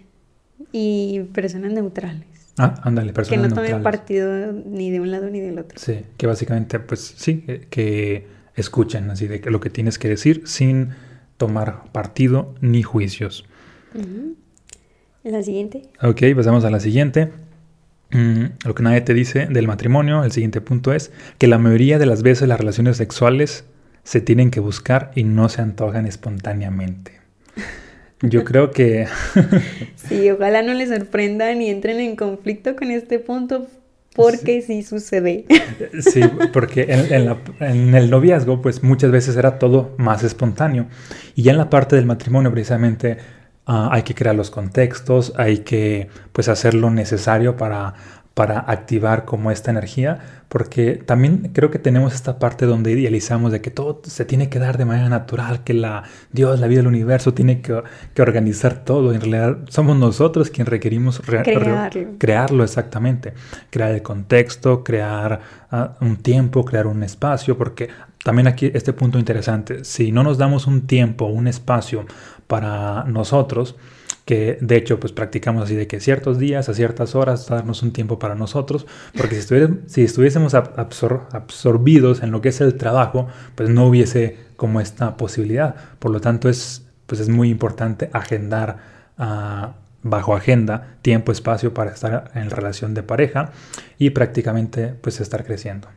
y 0.73 1.21
personas 1.35 1.73
neutrales. 1.73 2.30
Ah, 2.63 2.75
ándale, 2.83 3.15
personas 3.15 3.41
Que 3.43 3.49
no 3.49 3.55
tomen 3.55 3.83
partido 3.83 4.53
ni 4.53 4.91
de 4.91 5.01
un 5.01 5.11
lado 5.11 5.31
ni 5.31 5.41
del 5.41 5.59
otro. 5.59 5.79
Sí, 5.79 6.01
que 6.19 6.27
básicamente, 6.27 6.79
pues 6.79 7.15
sí, 7.17 7.45
que 7.71 8.27
escuchen 8.55 9.11
así 9.11 9.27
de 9.27 9.41
lo 9.51 9.61
que 9.61 9.71
tienes 9.71 9.99
que 9.99 10.09
decir 10.09 10.43
sin 10.45 10.91
tomar 11.39 11.91
partido 11.93 12.55
ni 12.61 12.83
juicios. 12.83 13.47
La 15.25 15.43
siguiente. 15.43 15.83
Ok, 16.03 16.23
pasamos 16.37 16.65
a 16.65 16.71
la 16.71 16.81
siguiente. 16.81 17.31
Mm, 18.11 18.45
lo 18.65 18.75
que 18.75 18.83
nadie 18.83 19.01
te 19.01 19.15
dice 19.15 19.47
del 19.47 19.67
matrimonio, 19.67 20.23
el 20.23 20.33
siguiente 20.33 20.61
punto 20.61 20.93
es 20.93 21.13
que 21.39 21.47
la 21.47 21.59
mayoría 21.59 21.99
de 21.99 22.07
las 22.07 22.23
veces 22.23 22.47
las 22.47 22.59
relaciones 22.59 22.99
sexuales 22.99 23.65
se 24.03 24.21
tienen 24.21 24.51
que 24.51 24.61
buscar 24.61 25.13
y 25.15 25.25
no 25.25 25.49
se 25.49 25.63
antojan 25.63 26.07
espontáneamente. 26.07 27.21
Yo 28.23 28.45
creo 28.45 28.71
que... 28.71 29.07
sí, 29.97 30.31
ojalá 30.31 30.63
no 30.63 30.75
les 30.75 30.91
sorprendan 30.91 31.63
y 31.63 31.71
entren 31.71 32.01
en 32.01 32.17
conflicto 32.17 32.77
con 32.77 32.91
este 32.91 33.19
punto 33.19 33.67
porque 34.15 34.63
sí, 34.63 34.83
sucede. 34.83 35.47
Sí, 36.01 36.21
porque 36.53 36.87
en, 36.89 37.95
el 37.95 38.11
noviazgo 38.11 38.61
pues 38.61 38.83
muchas 38.83 39.11
veces 39.11 39.37
era 39.37 39.59
todo 39.59 39.95
más 39.97 40.23
espontáneo 40.23 40.87
y 41.35 41.43
ya 41.43 41.53
en 41.53 41.59
la 41.59 41.71
parte 41.71 41.97
del 41.97 42.07
matrimonio 42.07 42.51
precisamente 42.51 43.17
ah, 43.67 43.89
hay 43.91 44.03
que 44.03 44.15
crear 44.15 44.35
los 44.35 44.51
contextos, 44.51 45.33
hay 45.37 45.59
que 45.59 46.09
pues 46.33 46.49
hacer 46.49 46.75
lo 46.75 46.91
necesario 46.91 47.57
para 47.57 47.95
para 48.41 48.61
activar 48.61 49.27
como 49.27 49.51
esta 49.51 49.71
energía, 49.71 50.19
porque 50.49 50.95
también 50.95 51.51
creo 51.53 51.71
que 51.71 51.79
tenemos 51.79 52.15
esta 52.15 52.39
parte 52.39 52.65
donde 52.65 52.91
idealizamos 52.93 53.53
de 53.53 53.61
que 53.61 53.71
todo 53.71 54.01
se 54.03 54.25
tiene 54.25 54.49
que 54.49 54.59
dar 54.59 54.79
de 54.79 54.87
manera 54.87 55.11
natural, 55.11 55.63
que 55.63 55.75
la 55.75 56.05
Dios, 56.33 56.59
la 56.59 56.67
vida 56.67 56.79
del 56.79 56.87
universo 56.87 57.35
tiene 57.35 57.61
que, 57.61 57.83
organizar 58.19 58.83
todo. 58.83 59.13
En 59.13 59.21
realidad 59.21 59.59
somos 59.69 59.99
nosotros 59.99 60.49
quienes 60.49 60.71
requerimos 60.71 61.21
crearlo. 61.21 62.17
crearlo 62.17 62.65
exactamente, 62.65 63.35
crear 63.69 63.91
el 63.91 64.01
contexto, 64.01 64.83
crear 64.85 65.43
ah, 65.71 65.99
un 66.01 66.17
tiempo, 66.17 66.65
crear 66.65 66.87
un 66.87 67.03
espacio, 67.03 67.59
porque 67.59 67.91
también 68.25 68.49
aquí 68.49 68.71
este 68.73 68.95
punto 68.95 69.19
interesante, 69.19 69.85
si 69.85 70.13
no 70.13 70.23
nos 70.23 70.39
damos 70.39 70.67
un 70.67 70.87
tiempo, 70.87 71.27
un 71.27 71.47
espacio 71.47 72.07
para 72.47 73.05
nosotros, 73.05 73.77
que 74.25 74.59
de 74.61 74.77
hecho 74.77 75.01
pues 75.01 75.13
practicamos 75.13 75.65
así 75.65 75.75
de 75.75 75.87
que 75.87 76.01
ciertos 76.01 76.39
días, 76.39 76.69
a 76.69 76.75
ciertas 76.75 77.15
horas, 77.15 77.47
darnos 77.49 77.83
un 77.83 77.93
tiempo 77.93 78.19
para 78.19 78.35
nosotros, 78.35 78.87
porque 79.17 79.41
si, 79.41 79.55
si 79.87 80.03
estuviésemos 80.03 80.55
absorbidos 80.55 82.23
en 82.23 82.31
lo 82.31 82.41
que 82.41 82.51
es 82.51 82.61
el 82.61 82.77
trabajo, 82.77 83.29
pues 83.55 83.69
no 83.69 83.87
hubiese 83.87 84.37
como 84.57 84.81
esta 84.81 85.17
posibilidad. 85.17 85.75
Por 85.99 86.11
lo 86.11 86.21
tanto 86.21 86.49
es, 86.49 86.87
pues 87.07 87.21
es 87.21 87.29
muy 87.29 87.51
importante 87.51 88.11
agendar 88.13 88.79
ah, 89.19 89.75
bajo 90.03 90.35
agenda 90.35 90.97
tiempo, 91.03 91.33
espacio 91.33 91.75
para 91.75 91.93
estar 91.93 92.31
en 92.35 92.51
relación 92.51 92.95
de 92.95 93.03
pareja 93.03 93.53
y 93.99 94.11
prácticamente 94.11 94.89
pues 94.89 95.21
estar 95.21 95.45
creciendo. 95.45 95.89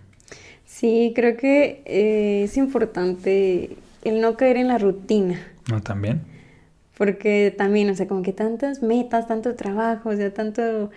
Sí, 0.65 1.13
creo 1.15 1.37
que 1.37 1.83
eh, 1.85 2.43
es 2.43 2.57
importante 2.57 3.77
el 4.03 4.21
no 4.21 4.35
caer 4.37 4.57
en 4.57 4.67
la 4.69 4.77
rutina. 4.77 5.39
¿No 5.69 5.81
también? 5.81 6.32
Porque 6.97 7.53
también, 7.57 7.89
o 7.89 7.95
sea, 7.95 8.07
como 8.07 8.21
que 8.21 8.33
tantas 8.33 8.81
metas, 8.81 9.27
tanto 9.27 9.55
trabajo, 9.55 10.09
o 10.09 10.15
sea, 10.15 10.33
tanto 10.33 10.91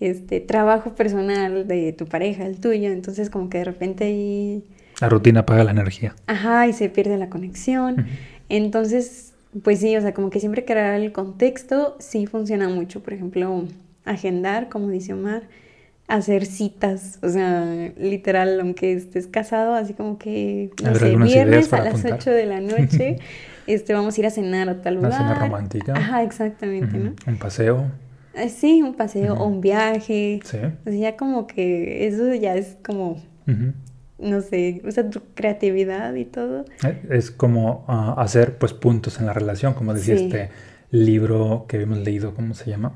este 0.00 0.40
trabajo 0.40 0.94
personal 0.94 1.66
de 1.66 1.92
tu 1.92 2.06
pareja, 2.06 2.46
el 2.46 2.58
tuyo, 2.58 2.90
entonces 2.90 3.30
como 3.30 3.48
que 3.48 3.58
de 3.58 3.64
repente 3.64 4.04
ahí... 4.04 4.64
La 5.00 5.08
rutina 5.08 5.40
apaga 5.40 5.64
la 5.64 5.70
energía. 5.70 6.14
Ajá, 6.26 6.66
y 6.66 6.72
se 6.72 6.88
pierde 6.88 7.16
la 7.18 7.28
conexión. 7.28 8.06
Entonces, 8.48 9.32
pues 9.62 9.80
sí, 9.80 9.96
o 9.96 10.00
sea, 10.00 10.14
como 10.14 10.30
que 10.30 10.40
siempre 10.40 10.64
crear 10.64 11.00
el 11.00 11.12
contexto 11.12 11.96
sí 11.98 12.26
funciona 12.26 12.68
mucho. 12.68 13.02
Por 13.02 13.12
ejemplo, 13.12 13.64
agendar, 14.04 14.68
como 14.68 14.90
dice 14.90 15.12
Omar, 15.12 15.42
hacer 16.08 16.46
citas, 16.46 17.18
o 17.22 17.28
sea, 17.28 17.92
literal, 17.96 18.60
aunque 18.60 18.92
estés 18.92 19.26
casado, 19.26 19.74
así 19.74 19.94
como 19.94 20.18
que, 20.18 20.70
no 20.82 20.94
sé, 20.94 21.16
viernes 21.16 21.72
a 21.72 21.82
las 21.82 22.04
8 22.04 22.30
de 22.30 22.46
la 22.46 22.60
noche. 22.60 23.18
este, 23.66 23.94
vamos 23.94 24.16
a 24.16 24.20
ir 24.20 24.26
a 24.26 24.30
cenar 24.30 24.68
a 24.68 24.80
tal 24.80 24.96
lugar. 24.96 25.10
Una 25.10 25.18
cena 25.18 25.34
romántica. 25.34 25.92
Ajá, 25.94 26.22
exactamente, 26.22 26.96
¿no? 26.98 27.14
Un 27.26 27.38
paseo. 27.38 27.90
Eh, 28.34 28.48
sí, 28.48 28.82
un 28.82 28.94
paseo 28.94 29.34
o 29.34 29.46
un 29.46 29.60
viaje. 29.60 30.40
Sí. 30.44 30.58
O 30.86 30.90
sea, 30.90 30.98
ya 30.98 31.16
como 31.16 31.46
que 31.46 32.06
eso 32.06 32.34
ya 32.34 32.54
es 32.54 32.78
como, 32.84 33.20
no 34.18 34.40
sé, 34.40 34.80
usa 34.84 35.10
tu 35.10 35.20
creatividad 35.34 36.14
y 36.14 36.24
todo. 36.24 36.64
Eh, 36.84 37.02
es 37.10 37.30
como 37.30 37.84
ah, 37.88 38.14
hacer 38.18 38.58
pues 38.58 38.72
puntos 38.72 39.20
en 39.20 39.26
la 39.26 39.32
relación, 39.32 39.74
como 39.74 39.94
decía 39.94 40.14
este 40.14 40.50
libro 40.90 41.66
que 41.68 41.80
hemos 41.80 41.98
leído, 41.98 42.34
¿cómo 42.34 42.54
se 42.54 42.70
llama? 42.70 42.94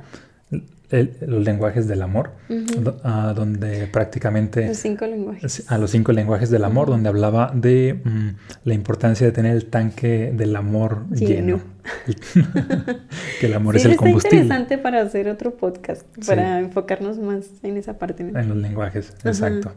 Los 0.90 1.45
lenguajes 1.45 1.88
del 1.88 2.02
amor, 2.02 2.33
donde 2.49 3.87
prácticamente... 3.87 4.69
Los 4.69 4.78
cinco 4.78 5.07
lenguajes. 5.07 5.71
A 5.71 5.78
los 5.78 5.90
cinco 5.90 6.12
lenguajes 6.12 6.50
del 6.50 6.64
amor, 6.64 6.88
donde 6.88 7.09
hablaba 7.09 7.52
de 7.55 8.00
mm, 8.05 8.28
la 8.64 8.75
importancia 8.75 9.26
de 9.26 9.33
tener 9.33 9.57
el 9.57 9.66
tanque 9.66 10.33
del 10.35 10.55
amor 10.55 11.09
lleno. 11.11 11.61
que 13.40 13.47
el 13.47 13.55
amor 13.55 13.76
es 13.76 13.85
el 13.85 13.97
combustible. 13.97 14.38
Es 14.38 14.45
interesante 14.45 14.78
para 14.78 15.02
hacer 15.02 15.28
otro 15.28 15.57
podcast, 15.57 16.07
para 16.26 16.61
enfocarnos 16.61 17.19
más 17.19 17.47
en 17.62 17.76
esa 17.76 17.99
parte. 17.99 18.23
En 18.23 18.49
los 18.49 18.57
lenguajes, 18.57 19.12
exacto. 19.25 19.73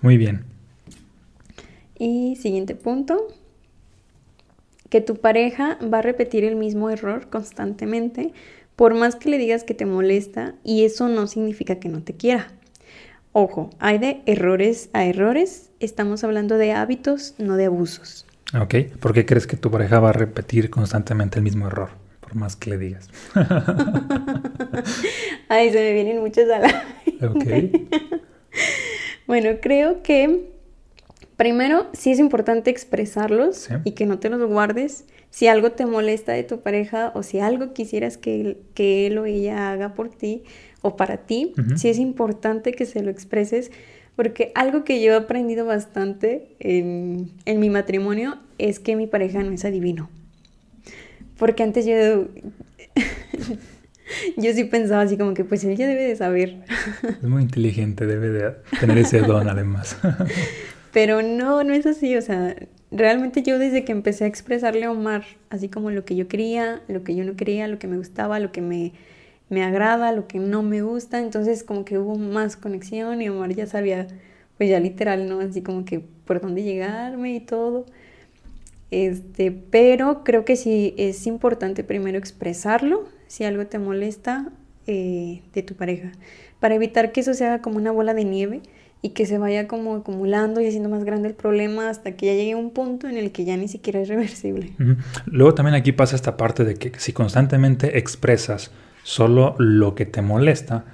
Muy 0.00 0.16
bien. 0.18 0.44
Y 1.98 2.36
siguiente 2.36 2.74
punto, 2.74 3.28
que 4.88 5.00
tu 5.00 5.16
pareja 5.16 5.78
va 5.82 5.98
a 5.98 6.02
repetir 6.02 6.44
el 6.44 6.56
mismo 6.56 6.90
error 6.90 7.30
constantemente 7.30 8.32
por 8.76 8.94
más 8.94 9.16
que 9.16 9.28
le 9.28 9.38
digas 9.38 9.64
que 9.64 9.74
te 9.74 9.86
molesta 9.86 10.54
y 10.64 10.84
eso 10.84 11.08
no 11.08 11.26
significa 11.26 11.76
que 11.76 11.88
no 11.88 12.02
te 12.02 12.14
quiera. 12.14 12.48
Ojo, 13.32 13.70
hay 13.78 13.98
de 13.98 14.22
errores 14.26 14.90
a 14.92 15.04
errores, 15.04 15.70
estamos 15.80 16.22
hablando 16.22 16.58
de 16.58 16.72
hábitos, 16.72 17.34
no 17.38 17.56
de 17.56 17.66
abusos. 17.66 18.26
Ok, 18.60 18.74
¿por 19.00 19.14
qué 19.14 19.24
crees 19.24 19.46
que 19.46 19.56
tu 19.56 19.70
pareja 19.70 20.00
va 20.00 20.10
a 20.10 20.12
repetir 20.12 20.68
constantemente 20.68 21.38
el 21.38 21.42
mismo 21.42 21.66
error? 21.66 21.90
Por 22.20 22.34
más 22.34 22.56
que 22.56 22.70
le 22.70 22.78
digas. 22.78 23.08
Ay, 25.48 25.70
se 25.70 25.78
me 25.78 25.92
vienen 25.94 26.20
muchas 26.20 26.50
a 26.50 26.58
la 26.58 26.84
Ok. 27.22 27.46
bueno, 29.26 29.50
creo 29.62 30.02
que 30.02 30.50
primero 31.36 31.88
sí 31.94 32.12
es 32.12 32.18
importante 32.18 32.70
expresarlos 32.70 33.68
y 33.84 33.92
que 33.92 34.06
no 34.06 34.18
te 34.18 34.28
los 34.28 34.44
guardes 34.44 35.06
si 35.32 35.48
algo 35.48 35.72
te 35.72 35.86
molesta 35.86 36.32
de 36.32 36.42
tu 36.42 36.60
pareja 36.60 37.10
o 37.14 37.22
si 37.22 37.40
algo 37.40 37.72
quisieras 37.72 38.18
que, 38.18 38.58
que 38.74 39.06
él 39.06 39.16
o 39.16 39.24
ella 39.24 39.72
haga 39.72 39.94
por 39.94 40.10
ti 40.10 40.42
o 40.82 40.94
para 40.94 41.16
ti, 41.16 41.54
sí 41.74 41.88
es 41.88 41.98
importante 41.98 42.72
que 42.72 42.84
se 42.84 43.02
lo 43.02 43.10
expreses, 43.10 43.72
porque 44.14 44.52
algo 44.54 44.84
que 44.84 45.02
yo 45.02 45.12
he 45.12 45.16
aprendido 45.16 45.64
bastante 45.64 46.48
en, 46.60 47.30
en 47.46 47.60
mi 47.60 47.70
matrimonio 47.70 48.36
es 48.58 48.78
que 48.78 48.94
mi 48.94 49.06
pareja 49.06 49.42
no 49.42 49.52
es 49.52 49.64
adivino. 49.64 50.10
Porque 51.38 51.62
antes 51.62 51.86
yo... 51.86 51.94
yo 54.36 54.52
sí 54.52 54.64
pensaba 54.64 55.00
así 55.00 55.16
como 55.16 55.32
que 55.32 55.44
pues 55.44 55.64
él 55.64 55.78
ya 55.78 55.86
debe 55.86 56.04
de 56.04 56.16
saber. 56.16 56.58
Es 57.02 57.22
muy 57.22 57.42
inteligente, 57.42 58.04
debe 58.04 58.28
de 58.28 58.52
tener 58.80 58.98
ese 58.98 59.20
don 59.20 59.48
además. 59.48 59.96
Pero 60.92 61.22
no, 61.22 61.64
no 61.64 61.72
es 61.72 61.86
así, 61.86 62.14
o 62.16 62.20
sea, 62.20 62.54
realmente 62.92 63.42
yo 63.42 63.58
desde 63.58 63.84
que 63.84 63.92
empecé 63.92 64.24
a 64.24 64.26
expresarle 64.26 64.84
a 64.84 64.92
Omar, 64.92 65.24
así 65.50 65.68
como 65.68 65.90
lo 65.90 66.04
que 66.04 66.14
yo 66.14 66.28
quería, 66.28 66.82
lo 66.88 67.02
que 67.02 67.14
yo 67.14 67.24
no 67.24 67.36
quería, 67.36 67.66
lo 67.68 67.78
que 67.78 67.88
me 67.88 67.96
gustaba, 67.96 68.38
lo 68.38 68.52
que 68.52 68.60
me, 68.60 68.92
me 69.48 69.64
agrada, 69.64 70.12
lo 70.12 70.26
que 70.28 70.38
no 70.38 70.62
me 70.62 70.82
gusta, 70.82 71.18
entonces 71.18 71.64
como 71.64 71.84
que 71.84 71.98
hubo 71.98 72.16
más 72.16 72.56
conexión 72.56 73.22
y 73.22 73.28
Omar 73.28 73.54
ya 73.54 73.66
sabía, 73.66 74.06
pues 74.58 74.70
ya 74.70 74.78
literal, 74.78 75.28
¿no? 75.28 75.40
Así 75.40 75.62
como 75.62 75.84
que 75.84 76.00
por 76.00 76.40
dónde 76.40 76.62
llegarme 76.62 77.34
y 77.34 77.40
todo. 77.40 77.86
Este, 78.90 79.50
pero 79.50 80.22
creo 80.22 80.44
que 80.44 80.54
sí 80.56 80.94
es 80.98 81.26
importante 81.26 81.82
primero 81.82 82.18
expresarlo 82.18 83.08
si 83.26 83.44
algo 83.44 83.66
te 83.66 83.78
molesta 83.78 84.52
eh, 84.86 85.40
de 85.54 85.62
tu 85.62 85.74
pareja, 85.74 86.12
para 86.60 86.74
evitar 86.74 87.12
que 87.12 87.20
eso 87.20 87.32
se 87.32 87.46
haga 87.46 87.62
como 87.62 87.78
una 87.78 87.90
bola 87.90 88.12
de 88.12 88.24
nieve 88.24 88.60
y 89.02 89.10
que 89.10 89.26
se 89.26 89.36
vaya 89.36 89.66
como 89.66 89.96
acumulando 89.96 90.60
y 90.60 90.68
haciendo 90.68 90.88
más 90.88 91.04
grande 91.04 91.28
el 91.28 91.34
problema 91.34 91.90
hasta 91.90 92.12
que 92.12 92.26
ya 92.26 92.32
llegue 92.34 92.52
a 92.52 92.56
un 92.56 92.70
punto 92.70 93.08
en 93.08 93.16
el 93.16 93.32
que 93.32 93.44
ya 93.44 93.56
ni 93.56 93.66
siquiera 93.66 94.00
es 94.00 94.08
reversible. 94.08 94.72
Luego 95.26 95.54
también 95.54 95.74
aquí 95.74 95.90
pasa 95.90 96.14
esta 96.14 96.36
parte 96.36 96.64
de 96.64 96.76
que 96.76 96.92
si 96.98 97.12
constantemente 97.12 97.98
expresas 97.98 98.70
solo 99.02 99.56
lo 99.58 99.96
que 99.96 100.06
te 100.06 100.22
molesta, 100.22 100.84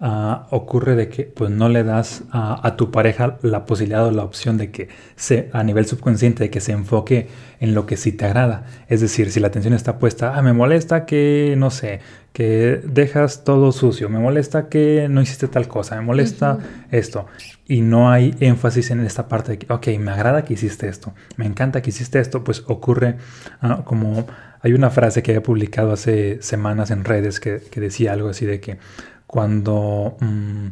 Ah, 0.00 0.46
ocurre 0.50 0.94
de 0.94 1.08
que 1.08 1.24
pues 1.24 1.50
no 1.50 1.68
le 1.68 1.82
das 1.82 2.22
a, 2.30 2.76
tu 2.76 2.92
pareja 2.92 3.36
la 3.42 3.66
posibilidad 3.66 4.06
o 4.06 4.12
la 4.12 4.22
opción 4.22 4.56
de 4.56 4.70
que 4.70 4.88
se, 5.16 5.50
a 5.52 5.64
nivel 5.64 5.86
subconsciente, 5.86 6.44
de 6.44 6.50
que 6.50 6.60
se 6.60 6.70
enfoque 6.70 7.26
en 7.58 7.74
lo 7.74 7.84
que 7.84 7.96
sí 7.96 8.12
te 8.12 8.24
agrada. 8.24 8.64
Es 8.86 9.00
decir, 9.00 9.32
si 9.32 9.40
la 9.40 9.48
atención 9.48 9.74
está 9.74 9.98
puesta, 9.98 10.36
ah, 10.36 10.42
me 10.42 10.52
molesta 10.52 11.04
que, 11.04 11.56
no 11.58 11.70
sé, 11.70 11.98
que 12.32 12.80
dejas 12.84 13.42
todo 13.42 13.72
sucio, 13.72 14.08
me 14.08 14.20
molesta 14.20 14.68
que 14.68 15.08
no 15.10 15.20
hiciste 15.20 15.48
tal 15.48 15.66
cosa, 15.66 15.96
me 15.96 16.02
molesta 16.02 16.58
esto. 16.92 17.26
Y 17.68 17.82
no 17.82 18.10
hay 18.10 18.34
énfasis 18.40 18.90
en 18.90 19.00
esta 19.00 19.28
parte 19.28 19.52
de 19.52 19.58
que, 19.58 19.70
ok, 19.70 19.88
me 19.98 20.10
agrada 20.10 20.42
que 20.42 20.54
hiciste 20.54 20.88
esto, 20.88 21.12
me 21.36 21.44
encanta 21.44 21.82
que 21.82 21.90
hiciste 21.90 22.18
esto, 22.18 22.42
pues 22.42 22.64
ocurre 22.66 23.16
ah, 23.60 23.82
como... 23.84 24.26
Hay 24.60 24.72
una 24.72 24.90
frase 24.90 25.22
que 25.22 25.34
he 25.34 25.40
publicado 25.40 25.92
hace 25.92 26.42
semanas 26.42 26.90
en 26.90 27.04
redes 27.04 27.38
que, 27.38 27.60
decía 27.76 28.12
algo 28.14 28.30
así 28.30 28.44
de 28.46 28.58
que 28.58 28.78
cuando... 29.26 30.16
Mm, 30.18 30.68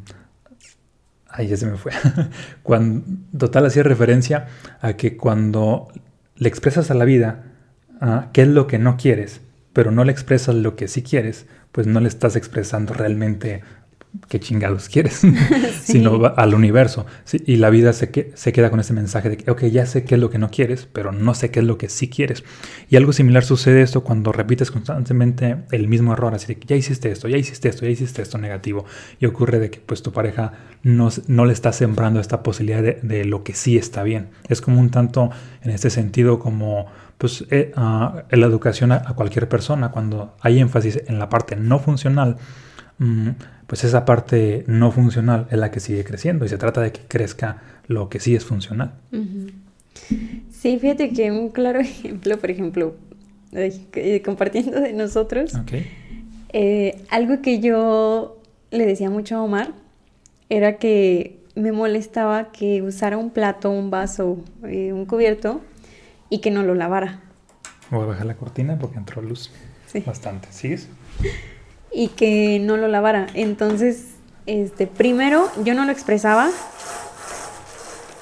ahí 1.28 1.48
ya 1.48 1.56
se 1.56 1.66
me 1.66 1.76
fue. 1.76 1.92
cuando, 2.62 3.04
total, 3.38 3.66
hacía 3.66 3.82
referencia 3.82 4.46
a 4.80 4.94
que 4.94 5.16
cuando 5.16 5.88
le 6.34 6.48
expresas 6.48 6.90
a 6.90 6.94
la 6.94 7.04
vida 7.04 7.44
ah, 8.00 8.28
qué 8.32 8.42
es 8.42 8.48
lo 8.48 8.66
que 8.66 8.78
no 8.78 8.96
quieres, 8.96 9.40
pero 9.72 9.90
no 9.90 10.02
le 10.02 10.12
expresas 10.12 10.54
lo 10.54 10.74
que 10.76 10.88
sí 10.88 11.02
quieres, 11.02 11.46
pues 11.72 11.86
no 11.86 12.00
le 12.00 12.08
estás 12.08 12.36
expresando 12.36 12.94
realmente 12.94 13.62
qué 14.28 14.40
chingados 14.40 14.88
quieres, 14.88 15.22
sino 15.82 16.26
al 16.26 16.54
universo. 16.54 17.06
Y 17.46 17.56
la 17.56 17.70
vida 17.70 17.92
se, 17.92 18.32
se 18.34 18.52
queda 18.52 18.70
con 18.70 18.80
ese 18.80 18.92
mensaje 18.92 19.30
de 19.30 19.36
que, 19.36 19.50
ok, 19.50 19.64
ya 19.64 19.86
sé 19.86 20.04
qué 20.04 20.14
es 20.16 20.20
lo 20.20 20.30
que 20.30 20.38
no 20.38 20.50
quieres, 20.50 20.88
pero 20.92 21.12
no 21.12 21.34
sé 21.34 21.50
qué 21.50 21.60
es 21.60 21.66
lo 21.66 21.78
que 21.78 21.88
sí 21.88 22.08
quieres. 22.08 22.44
Y 22.88 22.96
algo 22.96 23.12
similar 23.12 23.44
sucede 23.44 23.82
esto 23.82 24.02
cuando 24.02 24.32
repites 24.32 24.70
constantemente 24.70 25.56
el 25.70 25.88
mismo 25.88 26.12
error, 26.12 26.34
así 26.34 26.46
de 26.46 26.56
que 26.56 26.66
ya 26.66 26.76
hiciste 26.76 27.10
esto, 27.10 27.28
ya 27.28 27.36
hiciste 27.36 27.68
esto, 27.68 27.84
ya 27.84 27.90
hiciste 27.90 28.22
esto 28.22 28.38
negativo. 28.38 28.84
Y 29.20 29.26
ocurre 29.26 29.58
de 29.58 29.70
que 29.70 29.80
pues 29.80 30.02
tu 30.02 30.12
pareja 30.12 30.52
no, 30.82 31.08
no 31.26 31.44
le 31.44 31.52
está 31.52 31.72
sembrando 31.72 32.20
esta 32.20 32.42
posibilidad 32.42 32.82
de, 32.82 33.24
lo 33.24 33.42
que 33.42 33.54
sí 33.54 33.76
está 33.76 34.02
bien. 34.02 34.28
Es 34.48 34.60
como 34.60 34.80
un 34.80 34.90
tanto 34.90 35.30
en 35.62 35.70
este 35.70 35.90
sentido 35.90 36.38
como 36.38 36.86
pues 37.18 37.44
eh, 37.50 37.72
ah, 37.76 38.24
la 38.30 38.46
educación 38.46 38.92
a, 38.92 39.02
cualquier 39.14 39.48
persona, 39.48 39.90
cuando 39.90 40.36
hay 40.40 40.60
énfasis 40.60 41.02
en 41.06 41.18
la 41.18 41.28
parte 41.28 41.56
no 41.56 41.78
funcional, 41.78 42.36
mm, 42.98 43.30
pues 43.66 43.84
esa 43.84 44.04
parte 44.04 44.64
no 44.66 44.92
funcional 44.92 45.48
es 45.50 45.58
la 45.58 45.70
que 45.70 45.80
sigue 45.80 46.04
creciendo 46.04 46.44
y 46.44 46.48
se 46.48 46.58
trata 46.58 46.80
de 46.80 46.92
que 46.92 47.00
crezca 47.00 47.62
lo 47.86 48.08
que 48.08 48.20
sí 48.20 48.34
es 48.34 48.44
funcional. 48.44 48.94
Sí, 50.50 50.78
fíjate 50.78 51.10
que 51.10 51.30
un 51.30 51.50
claro 51.50 51.80
ejemplo, 51.80 52.38
por 52.38 52.50
ejemplo, 52.50 52.94
compartiendo 54.24 54.80
de 54.80 54.92
nosotros, 54.92 55.52
eh, 56.52 57.02
algo 57.10 57.42
que 57.42 57.60
yo 57.60 58.40
le 58.70 58.86
decía 58.86 59.10
mucho 59.10 59.36
a 59.36 59.42
Omar 59.42 59.72
era 60.48 60.78
que 60.78 61.40
me 61.54 61.72
molestaba 61.72 62.52
que 62.52 62.82
usara 62.82 63.16
un 63.16 63.30
plato, 63.30 63.70
un 63.70 63.90
vaso, 63.90 64.44
eh, 64.64 64.92
un 64.92 65.06
cubierto 65.06 65.60
y 66.28 66.40
que 66.40 66.50
no 66.50 66.62
lo 66.62 66.74
lavara. 66.74 67.20
Voy 67.90 68.02
a 68.02 68.06
bajar 68.06 68.26
la 68.26 68.36
cortina 68.36 68.78
porque 68.78 68.98
entró 68.98 69.22
luz 69.22 69.50
bastante. 70.04 70.48
¿Sigues? 70.50 70.88
y 71.92 72.08
que 72.08 72.58
no 72.60 72.76
lo 72.76 72.88
lavara. 72.88 73.26
Entonces, 73.34 74.08
este, 74.46 74.86
primero 74.86 75.50
yo 75.64 75.74
no 75.74 75.84
lo 75.84 75.92
expresaba 75.92 76.50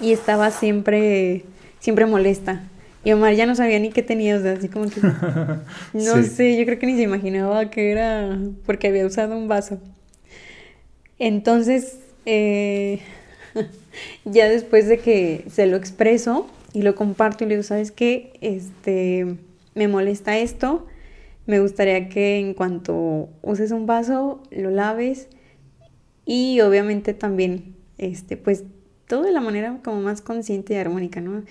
y 0.00 0.12
estaba 0.12 0.50
siempre, 0.50 1.44
siempre 1.80 2.06
molesta. 2.06 2.62
Y 3.04 3.12
Omar 3.12 3.34
ya 3.34 3.44
no 3.44 3.54
sabía 3.54 3.78
ni 3.78 3.90
qué 3.90 4.02
tenía, 4.02 4.36
o 4.36 4.40
sea, 4.40 4.52
así 4.52 4.68
como 4.68 4.88
que... 4.88 5.00
No 5.92 6.22
sé, 6.22 6.56
yo 6.56 6.64
creo 6.64 6.78
que 6.78 6.86
ni 6.86 6.96
se 6.96 7.02
imaginaba 7.02 7.70
que 7.70 7.90
era 7.90 8.38
porque 8.64 8.88
había 8.88 9.04
usado 9.04 9.36
un 9.36 9.46
vaso. 9.46 9.78
Entonces, 11.18 11.98
eh, 12.24 13.00
ya 14.24 14.48
después 14.48 14.88
de 14.88 14.98
que 14.98 15.44
se 15.50 15.66
lo 15.66 15.76
expreso 15.76 16.48
y 16.72 16.82
lo 16.82 16.94
comparto 16.94 17.44
y 17.44 17.48
le 17.48 17.54
digo, 17.54 17.62
¿sabes 17.62 17.92
qué? 17.92 18.32
Este, 18.40 19.36
me 19.74 19.86
molesta 19.86 20.38
esto, 20.38 20.86
me 21.46 21.60
gustaría 21.60 22.08
que 22.08 22.38
en 22.38 22.54
cuanto 22.54 23.28
uses 23.42 23.70
un 23.70 23.86
vaso, 23.86 24.42
lo 24.50 24.70
laves 24.70 25.28
y 26.24 26.60
obviamente 26.60 27.14
también, 27.14 27.74
este, 27.98 28.36
pues 28.36 28.64
todo 29.06 29.22
de 29.22 29.32
la 29.32 29.40
manera 29.40 29.78
como 29.84 30.00
más 30.00 30.20
consciente 30.22 30.74
y 30.74 30.76
armónica, 30.76 31.20
¿no? 31.20 31.42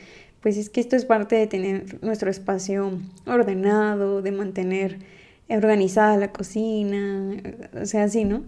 Pues 0.42 0.58
es 0.58 0.70
que 0.70 0.82
esto 0.82 0.96
es 0.96 1.06
parte 1.06 1.36
de 1.36 1.48
tener 1.48 2.04
nuestro 2.04 2.30
espacio 2.30 3.00
ordenado, 3.26 4.22
de 4.22 4.32
mantener 4.32 5.00
organizada 5.48 6.18
la 6.18 6.32
cocina, 6.32 7.38
o 7.80 7.86
sea, 7.86 8.04
así, 8.04 8.26
¿no? 8.26 8.44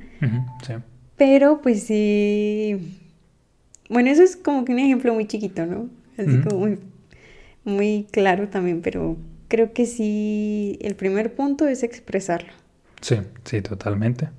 sí. 0.66 0.74
Pero 1.18 1.62
pues 1.62 1.84
sí, 1.84 3.00
bueno, 3.90 4.10
eso 4.10 4.24
es 4.24 4.36
como 4.36 4.66
que 4.66 4.74
un 4.74 4.80
ejemplo 4.80 5.14
muy 5.14 5.26
chiquito, 5.28 5.66
¿no? 5.66 5.90
Así 6.18 6.42
como 6.42 6.60
muy, 6.60 6.80
muy 7.64 8.08
claro 8.12 8.50
también, 8.50 8.82
pero 8.82 9.16
creo 9.48 9.74
que 9.74 9.86
sí, 9.86 10.78
el 10.82 10.96
primer 10.96 11.34
punto 11.34 11.68
es 11.68 11.84
expresarlo. 11.84 12.52
Sí, 13.02 13.18
sí, 13.44 13.62
totalmente. 13.62 14.30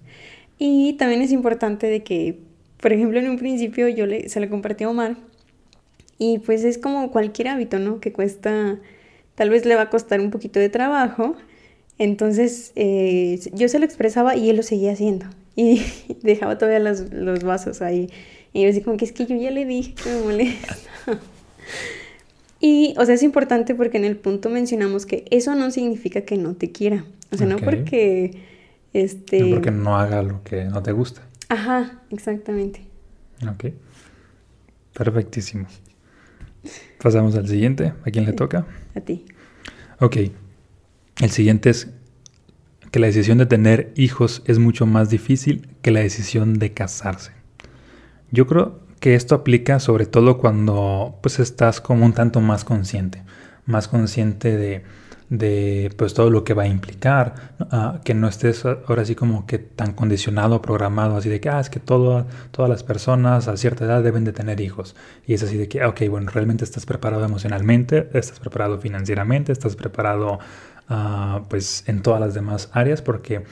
Y 0.59 0.95
también 0.95 1.23
es 1.23 1.33
importante 1.33 1.87
de 1.87 2.03
que, 2.03 2.39
por 2.81 2.93
ejemplo, 2.93 3.19
en 3.19 3.29
un 3.31 3.39
principio 3.39 3.89
yo 3.89 4.07
le, 4.07 4.29
se 4.29 4.41
lo 4.41 4.49
compartí 4.49 4.85
a 4.85 4.91
Omar 4.91 5.17
y 6.19 6.39
pues 6.39 6.65
es 6.65 6.79
como 6.79 7.11
cualquier 7.11 7.49
hábito, 7.49 7.79
¿no? 7.79 8.01
Que 8.01 8.13
cuesta, 8.13 8.79
tal 9.35 9.51
vez 9.51 9.67
le 9.67 9.75
va 9.75 9.83
a 9.83 9.91
costar 9.91 10.21
un 10.21 10.31
poquito 10.31 10.59
de 10.59 10.69
trabajo. 10.69 11.37
Entonces 11.99 12.73
eh, 12.77 13.39
yo 13.53 13.69
se 13.69 13.79
lo 13.79 13.85
expresaba 13.85 14.37
y 14.37 14.51
él 14.51 14.57
lo 14.57 14.63
seguía 14.63 14.93
haciendo. 14.93 15.27
Y 15.55 15.83
dejaba 16.23 16.59
todavía 16.59 16.81
los, 16.81 17.13
los 17.13 17.45
vasos 17.45 17.83
ahí. 17.83 18.11
Y 18.53 18.63
yo 18.63 18.71
así 18.71 18.81
como 18.81 18.97
que 18.97 19.05
es 19.05 19.13
que 19.13 19.27
yo 19.27 19.37
ya 19.37 19.51
le 19.51 19.67
dije 19.67 19.95
que 19.95 20.11
me 20.11 20.21
molesta. 20.23 20.77
Y, 22.61 22.95
o 22.99 23.05
sea, 23.05 23.15
es 23.15 23.23
importante 23.23 23.75
porque 23.75 23.99
en 23.99 24.05
el 24.05 24.17
punto 24.17 24.49
mencionamos 24.49 25.07
que 25.07 25.25
eso 25.31 25.55
no 25.55 25.71
significa 25.71 26.23
que 26.23 26.37
no 26.37 26.55
te 26.55 26.73
quiera. 26.73 27.05
O 27.33 27.37
sea, 27.37 27.47
no 27.47 27.59
porque, 27.59 28.43
este... 28.93 29.41
No 29.41 29.57
porque 29.57 29.71
no 29.71 29.99
haga 29.99 30.23
lo 30.23 30.43
que 30.43 30.65
no 30.65 30.83
te 30.83 30.93
gusta. 30.93 31.23
Ajá, 31.49 32.03
exactamente. 32.11 32.87
Ok. 33.49 33.73
Perfectísimo. 34.95 35.67
Pasamos 37.03 37.35
al 37.37 37.47
siguiente. 37.47 37.93
¿A 38.05 38.11
quién 38.11 38.25
le 38.25 38.33
toca? 38.33 38.67
A 38.95 39.01
ti. 39.01 39.27
Ok. 40.01 40.17
El 41.21 41.31
siguiente 41.31 41.71
es 41.71 41.91
que 42.91 42.99
la 42.99 43.07
decisión 43.07 43.39
de 43.39 43.47
tener 43.47 43.93
hijos 43.97 44.43
es 44.47 44.59
mucho 44.59 44.87
más 44.87 45.11
difícil 45.11 45.69
que 45.83 45.91
la 45.91 46.01
decisión 46.01 46.59
de 46.59 46.73
casarse. 46.73 47.33
Yo 48.31 48.47
creo 48.47 48.81
que 49.01 49.15
esto 49.15 49.35
aplica 49.35 49.81
sobre 49.81 50.07
todo 50.07 50.39
cuando 50.39 51.19
pues 51.23 51.39
estás 51.39 51.81
como 51.81 52.05
un 52.07 52.13
tanto 52.13 52.41
más 52.41 52.65
consciente, 52.65 53.23
más 53.67 53.89
consciente 53.89 54.57
de, 55.29 55.93
pues 55.97 56.15
todo 56.15 56.31
lo 56.31 56.45
que 56.45 56.55
va 56.55 56.65
a 56.65 56.69
implicar, 56.69 57.35
ah, 57.71 58.01
que 58.05 58.15
no 58.15 58.29
estés 58.29 58.65
ahora 58.65 59.05
sí 59.05 59.15
como 59.15 59.47
que 59.47 59.59
tan 59.59 59.93
condicionado, 59.93 60.63
programado, 60.63 61.17
así 61.17 61.29
de 61.29 61.41
que, 61.41 61.49
ah, 61.49 61.61
es 61.61 61.69
que 61.69 61.81
todas 61.81 62.27
las 62.57 62.83
personas 62.85 63.49
a 63.49 63.57
cierta 63.57 63.85
edad 63.85 64.03
deben 64.03 64.25
de 64.25 64.33
tener 64.33 64.61
hijos. 64.61 64.95
Y 65.27 65.35
es 65.35 65.43
así 65.43 65.57
de 65.57 65.69
que, 65.69 65.85
ok, 65.85 66.03
bueno, 66.09 66.31
realmente 66.33 66.65
estás 66.65 66.87
preparado 66.87 67.25
emocionalmente, 67.25 68.09
estás 68.15 68.39
preparado 68.39 68.79
financieramente, 68.79 69.53
estás 69.53 69.77
preparado 69.77 70.39
ah, 70.89 71.43
pues 71.49 71.85
en 71.87 72.03
todas 72.03 72.21
las 72.21 72.35
demás 72.35 72.71
áreas, 72.73 73.03
porque 73.03 73.45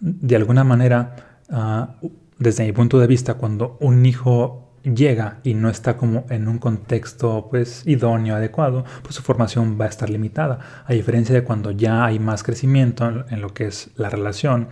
de 0.00 0.36
alguna 0.36 0.64
manera, 0.64 1.38
ah, 1.50 1.94
desde 2.38 2.64
mi 2.64 2.72
punto 2.72 2.98
de 2.98 3.06
vista, 3.06 3.34
cuando 3.34 3.76
un 3.80 4.04
hijo 4.04 4.61
llega 4.82 5.38
y 5.44 5.54
no 5.54 5.68
está 5.68 5.96
como 5.96 6.24
en 6.30 6.48
un 6.48 6.58
contexto 6.58 7.48
pues 7.50 7.82
idóneo, 7.86 8.36
adecuado, 8.36 8.84
pues 9.02 9.14
su 9.14 9.22
formación 9.22 9.78
va 9.80 9.86
a 9.86 9.88
estar 9.88 10.10
limitada. 10.10 10.84
A 10.84 10.92
diferencia 10.92 11.34
de 11.34 11.44
cuando 11.44 11.70
ya 11.70 12.04
hay 12.04 12.18
más 12.18 12.42
crecimiento 12.42 13.24
en, 13.28 13.40
lo 13.40 13.54
que 13.54 13.66
es 13.66 13.90
la 13.96 14.10
relación, 14.10 14.68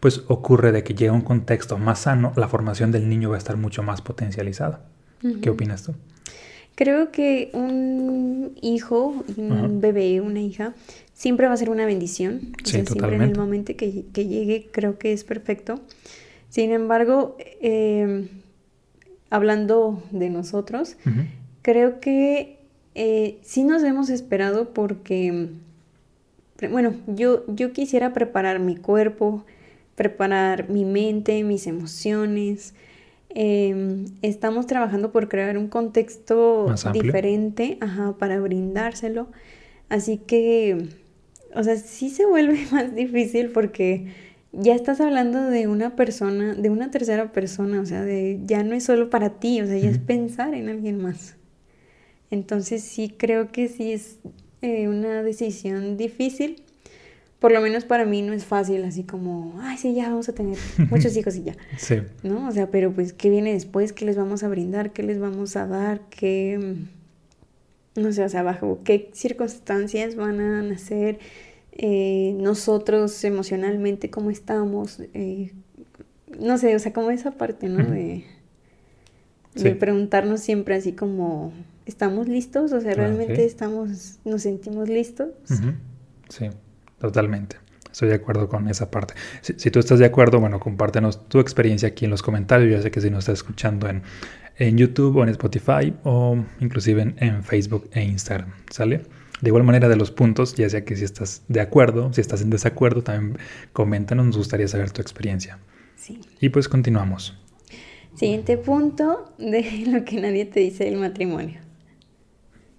pues 0.00 0.22
ocurre 0.28 0.72
de 0.72 0.84
que 0.84 0.94
llega 0.94 1.12
un 1.12 1.22
contexto 1.22 1.78
más 1.78 2.00
sano, 2.00 2.32
la 2.36 2.48
formación 2.48 2.92
del 2.92 3.08
niño 3.08 3.30
va 3.30 3.36
a 3.36 3.38
estar 3.38 3.56
mucho 3.56 3.82
más 3.82 4.02
potencializada. 4.02 4.80
¿Qué 5.40 5.48
opinas 5.48 5.82
tú? 5.82 5.94
Creo 6.74 7.10
que 7.10 7.50
un 7.54 8.52
hijo, 8.60 9.24
un 9.36 9.80
bebé, 9.80 10.20
una 10.20 10.40
hija, 10.40 10.74
siempre 11.14 11.46
va 11.46 11.54
a 11.54 11.56
ser 11.56 11.70
una 11.70 11.86
bendición. 11.86 12.52
Sí, 12.64 12.84
siempre 12.84 13.14
en 13.14 13.22
el 13.22 13.38
momento 13.38 13.74
que, 13.76 14.04
que, 14.12 14.26
llegue 14.26 14.68
creo 14.70 14.98
que 14.98 15.12
es 15.12 15.24
perfecto. 15.24 15.80
Sin 16.50 16.72
embargo, 16.72 17.36
eh, 17.38 18.28
hablando 19.34 20.00
de 20.12 20.30
nosotros, 20.30 20.96
creo 21.62 21.98
que 21.98 22.60
eh, 22.94 23.40
sí 23.42 23.64
nos 23.64 23.82
hemos 23.82 24.08
esperado 24.08 24.72
porque, 24.72 25.48
bueno, 26.70 26.94
yo, 27.08 27.42
yo 27.48 27.72
quisiera 27.72 28.12
preparar 28.12 28.60
mi 28.60 28.76
cuerpo, 28.76 29.44
preparar 29.96 30.70
mi 30.70 30.84
mente, 30.84 31.42
mis 31.42 31.66
emociones. 31.66 32.74
Em, 33.30 34.04
estamos 34.22 34.68
trabajando 34.68 35.10
por 35.10 35.28
crear 35.28 35.58
un 35.58 35.66
contexto 35.66 36.72
diferente 36.92 37.80
para 38.20 38.38
brindárselo. 38.38 39.26
Así 39.88 40.18
que, 40.18 40.90
o 41.56 41.64
sea, 41.64 41.74
sí 41.74 42.08
se 42.08 42.24
vuelve 42.24 42.64
más 42.70 42.94
difícil 42.94 43.48
porque 43.48 44.12
ya 44.58 44.74
estás 44.74 45.00
hablando 45.00 45.42
de 45.42 45.66
una 45.68 45.96
persona, 45.96 46.54
de 46.54 46.70
una 46.70 46.90
tercera 46.90 47.32
persona, 47.32 47.80
o 47.80 47.86
sea, 47.86 48.02
de 48.02 48.40
ya 48.44 48.62
no 48.62 48.74
es 48.74 48.84
solo 48.84 49.10
para 49.10 49.30
ti, 49.30 49.60
o 49.60 49.66
sea, 49.66 49.76
ya 49.78 49.90
es 49.90 49.98
pensar 49.98 50.54
en 50.54 50.68
alguien 50.68 51.00
más. 51.02 51.36
Entonces 52.30 52.82
sí 52.82 53.14
creo 53.16 53.52
que 53.52 53.68
sí 53.68 53.92
es 53.92 54.18
eh, 54.62 54.88
una 54.88 55.22
decisión 55.22 55.96
difícil. 55.96 56.62
Por 57.38 57.52
lo 57.52 57.60
menos 57.60 57.84
para 57.84 58.06
mí 58.06 58.22
no 58.22 58.32
es 58.32 58.44
fácil, 58.44 58.84
así 58.84 59.04
como, 59.04 59.60
ay, 59.60 59.76
sí, 59.76 59.94
ya 59.94 60.08
vamos 60.08 60.28
a 60.30 60.34
tener 60.34 60.56
muchos 60.90 61.16
hijos 61.18 61.36
y 61.36 61.42
ya. 61.42 61.56
Sí. 61.76 61.96
¿No? 62.22 62.48
O 62.48 62.52
sea, 62.52 62.70
pero 62.70 62.90
pues, 62.92 63.12
¿qué 63.12 63.28
viene 63.28 63.52
después? 63.52 63.92
¿Qué 63.92 64.06
les 64.06 64.16
vamos 64.16 64.42
a 64.42 64.48
brindar? 64.48 64.92
¿Qué 64.92 65.02
les 65.02 65.18
vamos 65.18 65.54
a 65.56 65.66
dar? 65.66 66.00
¿Qué, 66.08 66.76
no 67.96 68.12
sé, 68.12 68.24
o 68.24 68.28
sea, 68.28 68.42
bajo 68.42 68.80
qué 68.82 69.10
circunstancias 69.12 70.16
van 70.16 70.40
a 70.40 70.62
nacer? 70.62 71.18
Eh, 71.76 72.36
nosotros 72.38 73.24
emocionalmente 73.24 74.10
cómo 74.10 74.30
estamos, 74.30 75.00
eh, 75.12 75.52
no 76.38 76.56
sé, 76.58 76.74
o 76.76 76.78
sea, 76.78 76.92
como 76.92 77.10
esa 77.10 77.32
parte, 77.32 77.68
¿no? 77.68 77.84
De, 77.84 78.24
de 79.54 79.74
preguntarnos 79.74 80.40
siempre 80.40 80.76
así 80.76 80.92
como, 80.92 81.52
¿estamos 81.86 82.28
listos? 82.28 82.72
O 82.72 82.80
sea, 82.80 82.92
ah, 82.92 82.94
¿realmente 82.94 83.44
estamos, 83.44 84.18
nos 84.24 84.42
sentimos 84.42 84.88
listos? 84.88 85.28
Sí, 86.28 86.50
totalmente. 86.98 87.56
Estoy 87.90 88.08
de 88.08 88.14
acuerdo 88.16 88.48
con 88.48 88.68
esa 88.68 88.90
parte. 88.90 89.14
Si, 89.40 89.70
tú 89.70 89.78
estás 89.78 90.00
de 90.00 90.04
acuerdo, 90.04 90.40
bueno, 90.40 90.58
compártenos 90.58 91.28
tu 91.28 91.38
experiencia 91.38 91.88
aquí 91.88 92.06
en 92.06 92.10
los 92.10 92.22
comentarios. 92.22 92.72
Ya 92.72 92.82
sé 92.82 92.90
que 92.90 93.00
si 93.00 93.08
nos 93.08 93.20
estás 93.20 93.38
escuchando 93.38 93.88
en, 93.88 94.02
en 94.56 94.76
YouTube 94.76 95.16
o 95.16 95.22
en 95.22 95.28
Spotify 95.28 95.94
o 96.02 96.36
inclusive 96.58 97.14
en, 97.16 97.44
Facebook 97.44 97.88
e 97.92 98.02
Instagram, 98.02 98.50
¿sale? 98.68 99.02
De 99.44 99.50
igual 99.50 99.62
manera 99.62 99.90
de 99.90 99.96
los 99.96 100.10
puntos, 100.10 100.54
ya 100.54 100.70
sea 100.70 100.86
que 100.86 100.96
si 100.96 101.04
estás 101.04 101.42
de 101.48 101.60
acuerdo, 101.60 102.10
si 102.14 102.22
estás 102.22 102.40
en 102.40 102.48
desacuerdo, 102.48 103.02
también 103.02 103.36
coméntanos, 103.74 104.24
nos 104.24 104.38
gustaría 104.38 104.66
saber 104.68 104.90
tu 104.90 105.02
experiencia. 105.02 105.58
Sí. 105.96 106.18
Y 106.40 106.48
pues 106.48 106.66
continuamos. 106.66 107.38
Siguiente 108.14 108.56
punto 108.56 109.34
de 109.36 109.84
lo 109.86 110.02
que 110.06 110.18
nadie 110.18 110.46
te 110.46 110.60
dice 110.60 110.84
del 110.84 110.96
matrimonio. 110.96 111.60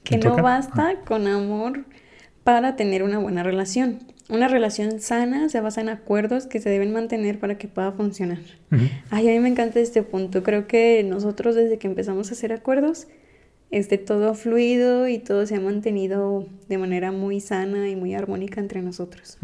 Que 0.03 0.17
no 0.17 0.37
basta 0.37 0.89
ah. 0.89 1.05
con 1.05 1.27
amor 1.27 1.85
para 2.43 2.75
tener 2.75 3.03
una 3.03 3.19
buena 3.19 3.43
relación. 3.43 3.99
Una 4.27 4.47
relación 4.47 4.99
sana 5.01 5.49
se 5.49 5.61
basa 5.61 5.81
en 5.81 5.89
acuerdos 5.89 6.47
que 6.47 6.59
se 6.59 6.71
deben 6.71 6.91
mantener 6.91 7.39
para 7.39 7.59
que 7.59 7.67
pueda 7.67 7.91
funcionar. 7.91 8.39
Ay, 9.11 9.29
a 9.29 9.31
mí 9.33 9.39
me 9.39 9.49
encanta 9.49 9.79
este 9.79 10.01
punto. 10.01 10.41
Creo 10.41 10.65
que 10.65 11.03
nosotros 11.03 11.53
desde 11.53 11.77
que 11.77 11.85
empezamos 11.85 12.31
a 12.31 12.33
hacer 12.33 12.53
acuerdos, 12.53 13.05
este, 13.75 13.97
todo 13.97 14.33
fluido 14.35 15.09
y 15.09 15.19
todo 15.19 15.45
se 15.45 15.57
ha 15.57 15.59
mantenido 15.59 16.47
de 16.69 16.77
manera 16.77 17.11
muy 17.11 17.41
sana 17.41 17.89
y 17.89 17.97
muy 17.97 18.15
armónica 18.15 18.61
entre 18.61 18.81
nosotros. 18.81 19.37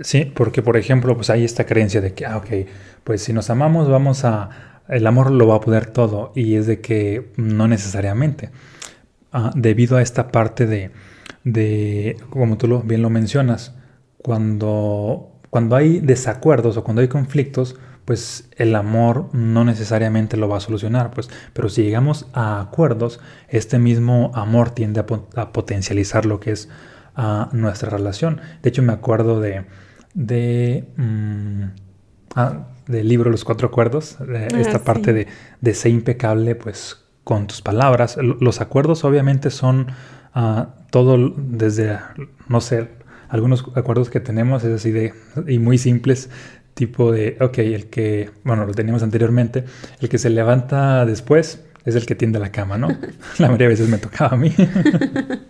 Sí, 0.00 0.24
porque 0.24 0.60
por 0.60 0.76
ejemplo, 0.76 1.14
pues 1.14 1.30
hay 1.30 1.44
esta 1.44 1.64
creencia 1.64 2.00
de 2.00 2.14
que, 2.14 2.26
ah, 2.26 2.38
ok, 2.38 2.48
pues 3.04 3.22
si 3.22 3.32
nos 3.32 3.50
amamos 3.50 3.88
vamos 3.88 4.24
a, 4.24 4.82
el 4.88 5.06
amor 5.06 5.30
lo 5.30 5.46
va 5.46 5.56
a 5.56 5.60
poder 5.60 5.86
todo 5.86 6.32
y 6.34 6.56
es 6.56 6.66
de 6.66 6.80
que 6.80 7.30
no 7.36 7.68
necesariamente. 7.68 8.50
Ah, 9.30 9.52
debido 9.54 9.98
a 9.98 10.02
esta 10.02 10.32
parte 10.32 10.66
de, 10.66 10.90
de 11.44 12.16
como 12.30 12.58
tú 12.58 12.66
lo, 12.66 12.82
bien 12.82 13.02
lo 13.02 13.10
mencionas, 13.10 13.76
cuando, 14.18 15.30
cuando 15.50 15.76
hay 15.76 16.00
desacuerdos 16.00 16.76
o 16.76 16.82
cuando 16.82 17.02
hay 17.02 17.08
conflictos, 17.08 17.78
pues 18.04 18.48
el 18.56 18.74
amor 18.74 19.28
no 19.32 19.64
necesariamente 19.64 20.36
lo 20.36 20.48
va 20.48 20.58
a 20.58 20.60
solucionar, 20.60 21.10
pues, 21.10 21.30
pero 21.52 21.68
si 21.68 21.82
llegamos 21.82 22.26
a 22.32 22.60
acuerdos, 22.60 23.20
este 23.48 23.78
mismo 23.78 24.30
amor 24.34 24.70
tiende 24.70 25.00
a, 25.00 25.52
potencializar 25.52 26.26
lo 26.26 26.40
que 26.40 26.52
es 26.52 26.68
ah, 27.16 27.48
nuestra 27.52 27.90
relación. 27.90 28.40
De 28.62 28.68
hecho, 28.68 28.82
me 28.82 28.92
acuerdo 28.92 29.40
de, 29.40 29.64
de 30.12 30.92
mm, 30.96 31.62
ah, 32.36 32.68
del 32.86 33.08
libro 33.08 33.30
Los 33.30 33.44
Cuatro 33.44 33.68
Acuerdos, 33.68 34.18
ah, 34.20 34.48
esta 34.58 34.84
parte 34.84 35.12
de, 35.12 35.26
de 35.60 35.74
ser 35.74 35.92
impecable, 35.92 36.54
pues, 36.54 37.04
con 37.24 37.46
tus 37.46 37.62
palabras. 37.62 38.18
Los 38.18 38.60
acuerdos 38.60 39.04
obviamente 39.04 39.50
son 39.50 39.86
todo 40.90 41.32
desde, 41.36 42.00
no 42.48 42.60
sé, 42.60 42.88
algunos 43.28 43.64
acuerdos 43.76 44.10
que 44.10 44.20
tenemos 44.20 44.62
es 44.64 44.74
así 44.74 44.90
de, 44.90 45.14
y 45.46 45.58
muy 45.58 45.78
simples, 45.78 46.28
tipo 46.74 47.12
de, 47.12 47.36
ok, 47.40 47.58
el 47.58 47.86
que, 47.86 48.30
bueno, 48.42 48.66
lo 48.66 48.74
teníamos 48.74 49.02
anteriormente, 49.02 49.64
el 50.00 50.08
que 50.08 50.18
se 50.18 50.30
levanta 50.30 51.06
después 51.06 51.64
es 51.84 51.94
el 51.94 52.06
que 52.06 52.14
tiende 52.14 52.38
la 52.38 52.50
cama, 52.50 52.78
¿no? 52.78 52.88
La 53.38 53.46
mayoría 53.46 53.66
de 53.66 53.74
veces 53.74 53.88
me 53.88 53.98
tocaba 53.98 54.32
a 54.32 54.36
mí. 54.36 54.54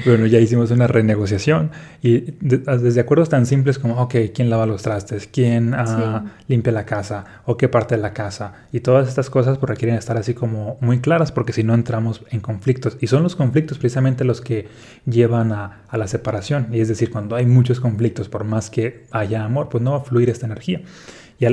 bueno, 0.04 0.26
ya 0.26 0.38
hicimos 0.38 0.70
una 0.70 0.86
renegociación 0.86 1.70
y 2.02 2.34
ah, 2.66 2.76
desde 2.76 3.00
acuerdos 3.00 3.28
tan 3.28 3.46
simples 3.46 3.78
como, 3.78 4.00
ok, 4.00 4.14
¿quién 4.34 4.50
lava 4.50 4.66
los 4.66 4.82
trastes? 4.82 5.26
¿Quién 5.26 5.74
ah, 5.74 6.24
limpia 6.48 6.72
la 6.72 6.86
casa? 6.86 7.24
¿O 7.46 7.56
qué 7.56 7.68
parte 7.68 7.96
de 7.96 8.02
la 8.02 8.12
casa? 8.12 8.66
Y 8.72 8.80
todas 8.80 9.08
estas 9.08 9.30
cosas 9.30 9.58
pues, 9.58 9.70
requieren 9.70 9.96
estar 9.96 10.16
así 10.16 10.34
como 10.34 10.78
muy 10.80 11.00
claras 11.00 11.32
porque 11.32 11.52
si 11.52 11.62
no 11.62 11.74
entramos 11.74 12.24
en 12.30 12.40
conflictos. 12.40 12.96
Y 13.00 13.06
son 13.06 13.22
los 13.22 13.36
conflictos 13.36 13.78
precisamente 13.78 14.24
los 14.24 14.40
que 14.40 14.68
llevan 15.06 15.52
a, 15.52 15.82
la 15.92 16.06
separación. 16.06 16.68
Y 16.72 16.80
es 16.80 16.88
decir, 16.88 17.10
cuando 17.10 17.36
hay 17.36 17.46
muchos 17.46 17.80
conflictos, 17.80 18.28
por 18.28 18.44
más 18.44 18.70
que 18.70 19.06
haya 19.10 19.44
amor, 19.44 19.68
pues 19.68 19.82
no 19.82 19.92
va 19.92 19.98
a 19.98 20.00
fluir 20.00 20.30
esta 20.30 20.46
energía. 20.46 20.82
Y 21.38 21.46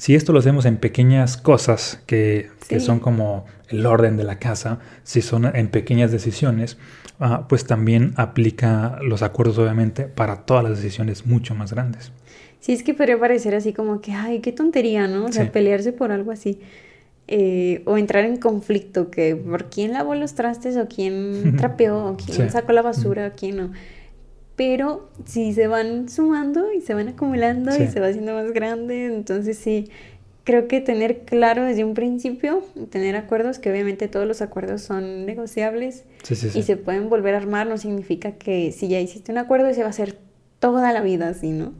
si 0.00 0.14
esto 0.14 0.32
lo 0.32 0.38
hacemos 0.38 0.64
en 0.64 0.78
pequeñas 0.78 1.36
cosas 1.36 2.02
que, 2.06 2.50
que 2.68 2.80
son 2.80 2.98
como 3.00 3.44
el 3.68 3.86
orden 3.86 4.16
de 4.16 4.24
la 4.24 4.38
casa, 4.38 4.80
si 5.04 5.22
son 5.22 5.44
en 5.54 5.68
pequeñas 5.68 6.10
decisiones, 6.10 6.76
Ah, 7.22 7.44
pues 7.46 7.66
también 7.66 8.14
aplica 8.16 8.98
los 9.02 9.22
acuerdos 9.22 9.58
obviamente 9.58 10.04
para 10.04 10.46
todas 10.46 10.64
las 10.64 10.78
decisiones 10.78 11.26
mucho 11.26 11.54
más 11.54 11.70
grandes. 11.70 12.12
Sí, 12.60 12.72
es 12.72 12.82
que 12.82 12.94
podría 12.94 13.20
parecer 13.20 13.54
así 13.54 13.74
como 13.74 14.00
que, 14.00 14.12
ay, 14.12 14.40
qué 14.40 14.52
tontería, 14.52 15.06
¿no? 15.06 15.26
O 15.26 15.32
sea, 15.32 15.52
pelearse 15.52 15.92
por 15.92 16.12
algo 16.12 16.32
así. 16.32 16.60
Eh, 17.28 17.82
o 17.84 17.98
entrar 17.98 18.24
en 18.24 18.38
conflicto, 18.38 19.10
que 19.10 19.36
por 19.36 19.68
quién 19.68 19.92
lavó 19.92 20.14
los 20.14 20.34
trastes, 20.34 20.78
o 20.78 20.88
quién 20.88 21.56
trapeó, 21.58 22.06
o 22.06 22.16
quién 22.16 22.50
sacó 22.50 22.72
la 22.72 22.80
basura, 22.80 23.32
o 23.34 23.38
quién 23.38 23.56
no. 23.58 23.72
Pero 24.60 25.08
si 25.24 25.54
se 25.54 25.68
van 25.68 26.10
sumando 26.10 26.70
y 26.70 26.82
se 26.82 26.92
van 26.92 27.08
acumulando 27.08 27.74
y 27.82 27.86
se 27.86 27.98
va 27.98 28.08
haciendo 28.08 28.34
más 28.34 28.52
grande, 28.52 29.06
entonces 29.06 29.56
sí, 29.56 29.88
creo 30.44 30.68
que 30.68 30.82
tener 30.82 31.20
claro 31.20 31.64
desde 31.64 31.82
un 31.82 31.94
principio, 31.94 32.62
tener 32.90 33.16
acuerdos, 33.16 33.58
que 33.58 33.70
obviamente 33.70 34.06
todos 34.06 34.26
los 34.26 34.42
acuerdos 34.42 34.82
son 34.82 35.24
negociables 35.24 36.04
y 36.28 36.62
se 36.62 36.76
pueden 36.76 37.08
volver 37.08 37.36
a 37.36 37.38
armar, 37.38 37.68
no 37.68 37.78
significa 37.78 38.32
que 38.32 38.70
si 38.70 38.88
ya 38.88 39.00
hiciste 39.00 39.32
un 39.32 39.38
acuerdo 39.38 39.72
se 39.72 39.80
va 39.80 39.86
a 39.86 39.90
hacer 39.90 40.18
toda 40.58 40.92
la 40.92 41.00
vida 41.00 41.30
así, 41.30 41.52
¿no? 41.52 41.72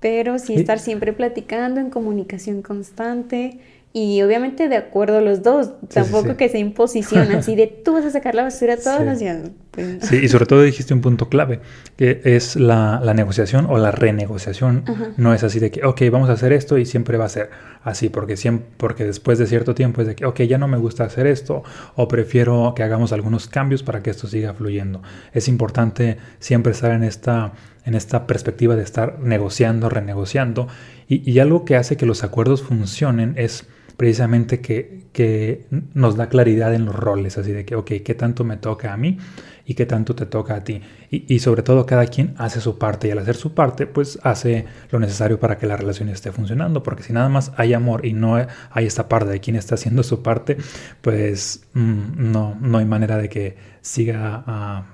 Pero 0.00 0.38
sí 0.38 0.54
estar 0.54 0.78
siempre 0.78 1.12
platicando 1.12 1.78
en 1.78 1.90
comunicación 1.90 2.62
constante 2.62 3.58
y 3.94 4.22
obviamente 4.22 4.70
de 4.70 4.76
acuerdo 4.76 5.20
los 5.20 5.42
dos, 5.42 5.72
tampoco 5.92 6.36
que 6.38 6.48
se 6.48 6.58
imposición 6.58 7.30
así 7.32 7.54
de 7.54 7.66
tú 7.66 7.92
vas 7.92 8.06
a 8.06 8.10
sacar 8.10 8.34
la 8.34 8.44
basura 8.44 8.78
todos 8.78 9.04
los 9.04 9.18
días. 9.18 9.50
Pues, 9.70 9.98
sí, 10.02 10.16
y 10.16 10.28
sobre 10.28 10.46
todo 10.46 10.62
dijiste 10.62 10.94
un 10.94 11.02
punto 11.02 11.28
clave, 11.28 11.60
que 11.96 12.20
es 12.24 12.56
la, 12.56 13.00
negociación 13.14 13.66
o 13.68 13.76
la 13.78 13.90
renegociación. 13.90 14.84
No 15.18 15.34
es 15.34 15.44
así 15.44 15.60
de 15.60 15.70
que, 15.70 15.84
ok, 15.84 16.02
vamos 16.10 16.30
a 16.30 16.32
hacer 16.32 16.52
esto 16.52 16.78
y 16.78 16.86
siempre 16.86 17.18
va 17.18 17.26
a 17.26 17.28
ser 17.28 17.50
así, 17.82 18.08
porque, 18.08 18.36
siempre, 18.36 18.66
porque 18.78 19.04
después 19.04 19.38
de 19.38 19.46
cierto 19.46 19.74
tiempo 19.74 20.00
es 20.00 20.06
de 20.06 20.14
que, 20.14 20.24
ok, 20.24 20.40
ya 20.42 20.56
no 20.56 20.68
me 20.68 20.78
gusta 20.78 21.04
hacer 21.04 21.26
esto 21.26 21.62
o 21.94 22.08
prefiero 22.08 22.72
que 22.74 22.82
hagamos 22.82 23.12
algunos 23.12 23.46
cambios 23.46 23.82
para 23.82 24.02
que 24.02 24.10
esto 24.10 24.26
siga 24.26 24.54
fluyendo. 24.54 25.02
Es 25.32 25.48
importante 25.48 26.16
siempre 26.38 26.72
estar 26.72 26.92
en 26.92 27.02
esta, 27.02 27.52
en 27.84 27.94
esta 27.94 28.26
perspectiva 28.26 28.74
de 28.76 28.82
estar 28.82 29.20
negociando, 29.20 29.88
renegociando. 29.90 30.68
Y, 31.08 31.30
y 31.30 31.40
algo 31.40 31.64
que 31.66 31.76
hace 31.76 31.98
que 31.98 32.06
los 32.06 32.24
acuerdos 32.24 32.62
funcionen 32.62 33.34
es 33.36 33.66
precisamente 33.96 34.60
que, 34.60 35.66
nos 35.94 36.16
da 36.16 36.28
claridad 36.28 36.74
en 36.74 36.86
los 36.86 36.94
roles, 36.94 37.38
así 37.38 37.52
de 37.52 37.64
que, 37.64 37.76
ok, 37.76 37.90
¿qué 38.04 38.14
tanto 38.14 38.44
me 38.44 38.56
toca 38.56 38.92
a 38.92 38.96
mí 38.96 39.18
y 39.64 39.74
qué 39.74 39.86
tanto 39.86 40.14
te 40.14 40.26
toca 40.26 40.54
a 40.54 40.64
ti? 40.64 40.80
Y, 41.10 41.38
sobre 41.40 41.62
todo 41.62 41.84
cada 41.86 42.06
quien 42.06 42.34
hace 42.38 42.60
su 42.60 42.78
parte 42.78 43.08
y 43.08 43.10
al 43.10 43.18
hacer 43.18 43.36
su 43.36 43.54
parte, 43.54 43.86
pues 43.86 44.18
hace 44.22 44.64
lo 44.90 44.98
necesario 44.98 45.38
para 45.38 45.58
que 45.58 45.66
la 45.66 45.76
relación 45.76 46.08
esté 46.08 46.32
funcionando, 46.32 46.82
porque 46.82 47.02
si 47.02 47.12
nada 47.12 47.28
más 47.28 47.52
hay 47.56 47.74
amor 47.74 48.06
y 48.06 48.14
no 48.14 48.36
hay 48.36 48.86
esta 48.86 49.08
parte 49.08 49.30
de 49.30 49.40
quien 49.40 49.56
está 49.56 49.74
haciendo 49.74 50.02
su 50.02 50.22
parte, 50.22 50.56
pues 51.00 51.66
mm, 51.74 52.32
no, 52.32 52.56
no 52.60 52.78
hay 52.78 52.86
manera 52.86 53.18
de 53.18 53.28
que 53.28 53.56
siga, 53.82 54.42
ah, 54.46 54.86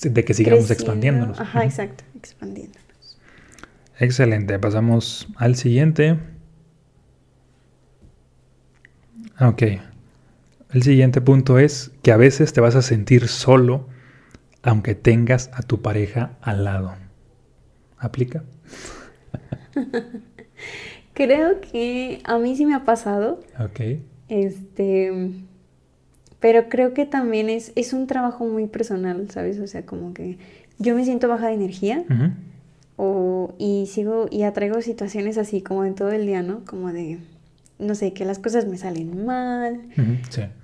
de 0.00 0.24
que 0.24 0.34
sigamos 0.34 0.70
expandiéndonos. 0.70 1.40
Ajá, 1.40 1.64
exacto, 1.64 2.04
expandiéndonos. 2.16 2.88
Excelente, 3.98 4.58
pasamos 4.60 5.28
al 5.36 5.56
siguiente. 5.56 6.18
Ah, 9.26 9.27
ok. 9.40 9.62
El 10.72 10.82
siguiente 10.82 11.20
punto 11.20 11.58
es 11.58 11.90
que 12.02 12.12
a 12.12 12.16
veces 12.16 12.52
te 12.52 12.60
vas 12.60 12.76
a 12.76 12.82
sentir 12.82 13.28
solo 13.28 13.86
aunque 14.62 14.94
tengas 14.94 15.50
a 15.54 15.62
tu 15.62 15.80
pareja 15.80 16.32
al 16.42 16.64
lado. 16.64 16.94
¿Aplica? 17.98 18.44
creo 21.14 21.60
que 21.60 22.20
a 22.24 22.38
mí 22.38 22.56
sí 22.56 22.64
me 22.66 22.74
ha 22.74 22.84
pasado. 22.84 23.40
Ok. 23.58 23.80
Este, 24.28 25.32
pero 26.38 26.68
creo 26.68 26.94
que 26.94 27.06
también 27.06 27.48
es, 27.50 27.72
es 27.74 27.92
un 27.92 28.06
trabajo 28.06 28.46
muy 28.46 28.66
personal, 28.66 29.28
¿sabes? 29.30 29.58
O 29.58 29.66
sea, 29.66 29.84
como 29.84 30.14
que 30.14 30.38
yo 30.78 30.94
me 30.94 31.04
siento 31.04 31.28
baja 31.28 31.48
de 31.48 31.54
energía 31.54 32.04
o, 32.96 33.54
y 33.58 33.86
sigo 33.86 34.26
y 34.30 34.42
atraigo 34.42 34.80
situaciones 34.80 35.38
así 35.38 35.60
como 35.60 35.84
en 35.84 35.94
todo 35.94 36.12
el 36.12 36.26
día, 36.26 36.42
¿no? 36.42 36.64
Como 36.64 36.92
de 36.92 37.18
no 37.78 37.94
sé, 37.94 38.12
que 38.12 38.24
las 38.24 38.38
cosas 38.38 38.66
me 38.66 38.76
salen 38.76 39.24
mal, 39.24 39.88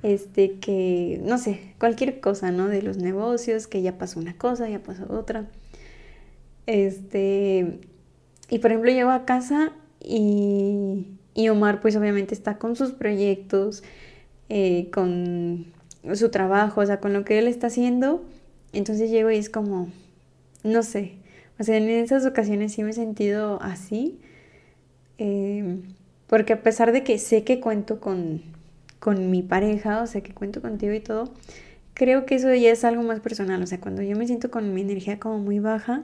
este, 0.03 0.59
que, 0.59 1.21
no 1.23 1.39
sé, 1.39 1.61
cualquier 1.79 2.21
cosa, 2.21 2.51
¿no? 2.51 2.69
De 2.69 2.83
los 2.83 2.97
negocios, 2.97 3.67
que 3.67 3.83
ya 3.83 3.99
pasó 3.99 4.19
una 4.19 4.37
cosa, 4.37 4.69
ya 4.69 4.83
pasó 4.83 5.13
otra. 5.13 5.47
Este, 6.67 7.79
y 8.51 8.59
por 8.59 8.71
ejemplo 8.71 8.91
llego 8.91 9.11
a 9.11 9.25
casa 9.27 9.73
y, 10.01 11.07
y 11.35 11.49
Omar 11.51 11.81
pues 11.81 11.95
obviamente 11.97 12.35
está 12.35 12.59
con 12.59 12.75
sus 12.75 12.93
proyectos, 12.93 13.83
eh, 14.49 14.91
con 14.93 15.67
su 16.15 16.31
trabajo, 16.31 16.81
o 16.81 16.87
sea, 16.87 17.01
con 17.01 17.13
lo 17.13 17.25
que 17.25 17.39
él 17.39 17.47
está 17.47 17.69
haciendo. 17.69 18.25
Entonces 18.73 19.11
llego 19.11 19.31
y 19.31 19.37
es 19.37 19.51
como, 19.51 19.89
no 20.65 20.83
sé, 20.83 21.17
o 21.61 21.63
sea, 21.63 21.77
en 21.77 21.89
esas 21.89 22.27
ocasiones 22.27 22.73
sí 22.73 22.83
me 22.83 22.91
he 22.91 22.95
sentido 22.95 23.61
así. 23.63 24.19
Eh, 25.19 25.79
Porque 26.35 26.55
a 26.55 26.63
pesar 26.65 26.91
de 26.91 27.05
que 27.05 27.17
sé 27.19 27.45
que 27.45 27.61
cuento 27.61 28.01
con, 28.01 28.43
con 28.99 29.31
mi 29.31 29.43
pareja, 29.43 30.03
o 30.03 30.09
sea, 30.09 30.21
que 30.21 30.35
cuento 30.35 30.61
contigo 30.61 30.93
y 30.93 30.99
todo, 30.99 31.33
creo 31.95 32.27
que 32.27 32.35
eso 32.35 32.53
ya 32.53 32.73
es 32.73 32.83
algo 32.83 33.05
más 33.05 33.21
personal. 33.21 33.63
O 33.63 33.67
sea, 33.69 33.79
cuando 33.79 34.03
yo 34.03 34.17
me 34.17 34.27
siento 34.27 34.51
con 34.51 34.75
mi 34.75 34.81
energía 34.81 35.21
como 35.21 35.39
muy 35.39 35.61
baja, 35.61 36.03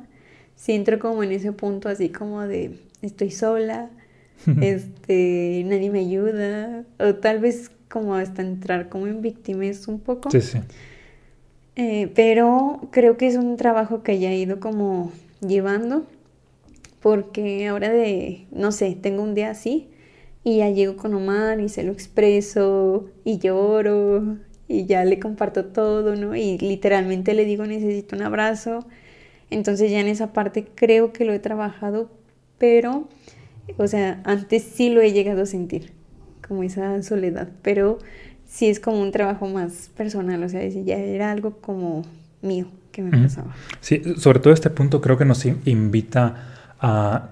sí 0.55 0.71
entro 0.71 1.01
como 1.01 1.25
en 1.25 1.33
ese 1.33 1.51
punto 1.51 1.88
así 1.88 2.11
como 2.11 2.43
de 2.43 2.79
estoy 3.03 3.33
sola, 3.33 3.90
este, 4.61 5.64
nadie 5.66 5.90
me 5.90 5.99
ayuda, 5.99 6.85
o 7.01 7.16
tal 7.16 7.40
vez 7.40 7.73
como 7.88 8.14
hasta 8.14 8.43
entrar 8.43 8.88
como 8.88 9.09
en 9.09 9.23
víctimas 9.23 9.88
un 9.88 9.99
poco. 9.99 10.31
Sí, 10.31 10.40
sí. 10.43 10.59
Eh, 11.75 12.09
pero 12.14 12.88
creo 12.93 13.16
que 13.16 13.27
es 13.27 13.35
un 13.35 13.57
trabajo 13.57 14.05
que 14.05 14.21
ya 14.21 14.31
he 14.31 14.38
ido 14.38 14.61
como 14.61 15.11
llevando, 15.45 16.07
porque 17.01 17.66
ahora 17.66 17.90
de, 17.90 18.47
no 18.53 18.71
sé, 18.71 18.97
tengo 19.03 19.25
un 19.25 19.35
día 19.35 19.51
así 19.51 19.88
y 20.42 20.59
ya 20.59 20.70
llego 20.70 20.96
con 20.96 21.14
Omar 21.14 21.61
y 21.61 21.68
se 21.68 21.83
lo 21.83 21.92
expreso 21.92 23.07
y 23.24 23.38
lloro 23.38 24.38
y 24.68 24.87
ya 24.87 25.05
le 25.05 25.18
comparto 25.18 25.66
todo, 25.66 26.14
¿no? 26.16 26.37
Y 26.37 26.59
literalmente 26.59 27.35
le 27.35 27.44
digo 27.44 27.66
necesito 27.66 28.16
un 28.16 28.22
abrazo. 28.22 28.87
Entonces 29.50 29.90
ya 29.90 30.00
en 30.00 30.07
esa 30.07 30.33
parte 30.33 30.64
creo 30.74 31.12
que 31.12 31.24
lo 31.24 31.33
he 31.33 31.40
trabajado, 31.40 32.11
pero, 32.57 33.09
o 33.76 33.87
sea, 33.88 34.22
antes 34.24 34.62
sí 34.62 34.90
lo 34.90 35.00
he 35.00 35.12
llegado 35.12 35.42
a 35.42 35.46
sentir, 35.46 35.92
como 36.46 36.62
esa 36.62 37.03
soledad, 37.03 37.48
pero 37.62 37.98
sí 38.46 38.68
es 38.68 38.79
como 38.79 39.00
un 39.00 39.11
trabajo 39.11 39.48
más 39.48 39.90
personal, 39.96 40.42
o 40.44 40.48
sea, 40.48 40.66
ya 40.68 40.98
era 40.98 41.33
algo 41.33 41.57
como 41.57 42.05
mío 42.42 42.68
que 42.92 43.03
me 43.03 43.11
pasaba. 43.11 43.55
Sí, 43.81 44.03
sobre 44.18 44.38
todo 44.38 44.53
este 44.53 44.70
punto 44.70 45.00
creo 45.00 45.18
que 45.18 45.24
nos 45.24 45.44
invita 45.44 46.74
a, 46.81 47.31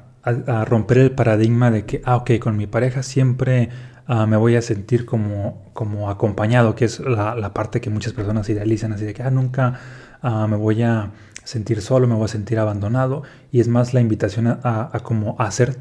romper 0.64 0.98
el 0.98 1.10
paradigma 1.12 1.70
de 1.70 1.84
que, 1.84 2.02
ah, 2.04 2.16
ok, 2.16 2.32
con 2.40 2.56
mi 2.56 2.66
pareja 2.66 3.02
siempre 3.02 3.70
ah, 4.06 4.26
me 4.26 4.36
voy 4.36 4.56
a 4.56 4.62
sentir 4.62 5.04
como, 5.04 5.70
como 5.72 6.10
acompañado, 6.10 6.74
que 6.74 6.84
es 6.84 7.00
la, 7.00 7.52
parte 7.54 7.80
que 7.80 7.90
muchas 7.90 8.12
personas 8.12 8.48
idealizan, 8.48 8.92
así 8.92 9.04
de 9.04 9.14
que, 9.14 9.22
ah, 9.22 9.30
nunca 9.30 9.78
ah, 10.22 10.46
me 10.46 10.56
voy 10.56 10.82
a 10.82 11.10
sentir 11.44 11.80
solo, 11.80 12.06
me 12.06 12.14
voy 12.14 12.26
a 12.26 12.28
sentir 12.28 12.58
abandonado, 12.58 13.22
y 13.50 13.60
es 13.60 13.68
más 13.68 13.94
la 13.94 14.00
invitación 14.00 14.46
a, 14.46 14.90
como 15.02 15.36
hacer 15.38 15.78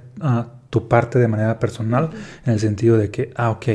tu 0.70 0.88
parte 0.88 1.20
de 1.20 1.28
manera 1.28 1.60
personal, 1.60 2.12
en 2.46 2.54
el 2.54 2.60
sentido 2.60 2.98
de 2.98 3.12
que, 3.12 3.34
ah, 3.36 3.50
ok, 3.50 3.66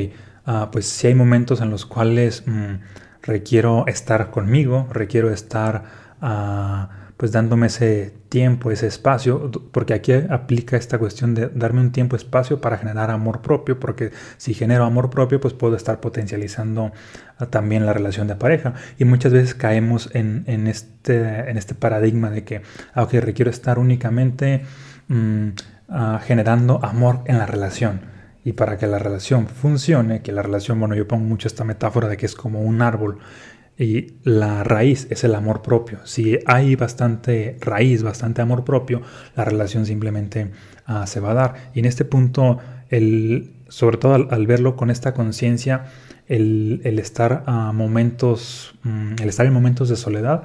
Ah, 0.44 0.70
pues 0.72 0.86
si 0.86 1.06
hay 1.06 1.14
momentos 1.14 1.60
en 1.60 1.70
los 1.70 1.86
cuales 1.86 2.42
mm, 2.46 2.74
requiero 3.22 3.86
estar 3.86 4.30
conmigo, 4.30 4.88
requiero 4.90 5.30
estar 5.30 5.84
ah, 6.20 6.90
pues 7.22 7.30
dándome 7.30 7.68
ese 7.68 8.12
tiempo, 8.30 8.72
ese 8.72 8.88
espacio, 8.88 9.48
porque 9.70 9.94
aquí 9.94 10.12
aplica 10.12 10.76
esta 10.76 10.98
cuestión 10.98 11.34
de 11.36 11.46
darme 11.54 11.80
un 11.80 11.92
tiempo, 11.92 12.16
espacio 12.16 12.60
para 12.60 12.78
generar 12.78 13.12
amor 13.12 13.42
propio, 13.42 13.78
porque 13.78 14.10
si 14.38 14.54
genero 14.54 14.84
amor 14.84 15.08
propio, 15.08 15.40
pues 15.40 15.54
puedo 15.54 15.76
estar 15.76 16.00
potencializando 16.00 16.90
ah, 17.38 17.46
también 17.46 17.86
la 17.86 17.92
relación 17.92 18.26
de 18.26 18.34
pareja. 18.34 18.74
Y 18.98 19.04
muchas 19.04 19.32
veces 19.32 19.54
caemos 19.54 20.10
en, 20.14 20.66
este, 20.66 21.48
en 21.48 21.56
este 21.58 21.76
paradigma 21.76 22.28
de 22.28 22.42
que, 22.42 22.62
aunque 22.92 23.20
requiero 23.20 23.52
estar 23.52 23.78
únicamente 23.78 24.62
mm, 25.06 25.50
generando 26.22 26.84
amor 26.84 27.20
en 27.26 27.38
la 27.38 27.46
relación. 27.46 28.00
Y 28.44 28.54
para 28.54 28.78
que 28.78 28.88
la 28.88 28.98
relación 28.98 29.46
funcione, 29.46 30.22
que 30.22 30.32
la 30.32 30.42
relación, 30.42 30.80
bueno, 30.80 30.96
yo 30.96 31.06
pongo 31.06 31.24
mucho 31.24 31.46
esta 31.46 31.62
metáfora 31.62 32.08
de 32.08 32.16
que 32.16 32.26
es 32.26 32.34
como 32.34 32.62
un 32.62 32.82
árbol 32.82 33.20
y 33.78 34.14
la 34.22 34.64
raíz 34.64 35.06
es 35.10 35.24
el 35.24 35.34
amor 35.34 35.62
propio. 35.62 35.98
Si 36.04 36.38
hay 36.46 36.76
bastante 36.76 37.56
raíz, 37.60 38.02
bastante 38.02 38.42
amor 38.42 38.64
propio, 38.64 39.02
la 39.34 39.44
relación 39.44 39.86
simplemente 39.86 40.50
ah, 40.86 41.06
se 41.06 41.20
va 41.20 41.30
a 41.30 41.34
dar. 41.34 41.54
Y 41.74 41.80
en 41.80 41.86
este 41.86 42.04
punto, 42.04 42.58
el, 42.90 43.54
sobre 43.68 43.96
todo 43.96 44.28
al, 44.30 44.46
verlo 44.46 44.76
con 44.76 44.90
esta 44.90 45.14
conciencia, 45.14 45.86
el, 46.28 46.80
estar 46.84 47.44
a 47.46 47.72
momentos, 47.72 48.74
mm, 48.82 49.14
el 49.22 49.28
estar 49.28 49.46
en 49.46 49.52
momentos 49.52 49.88
de 49.88 49.96
soledad, 49.96 50.44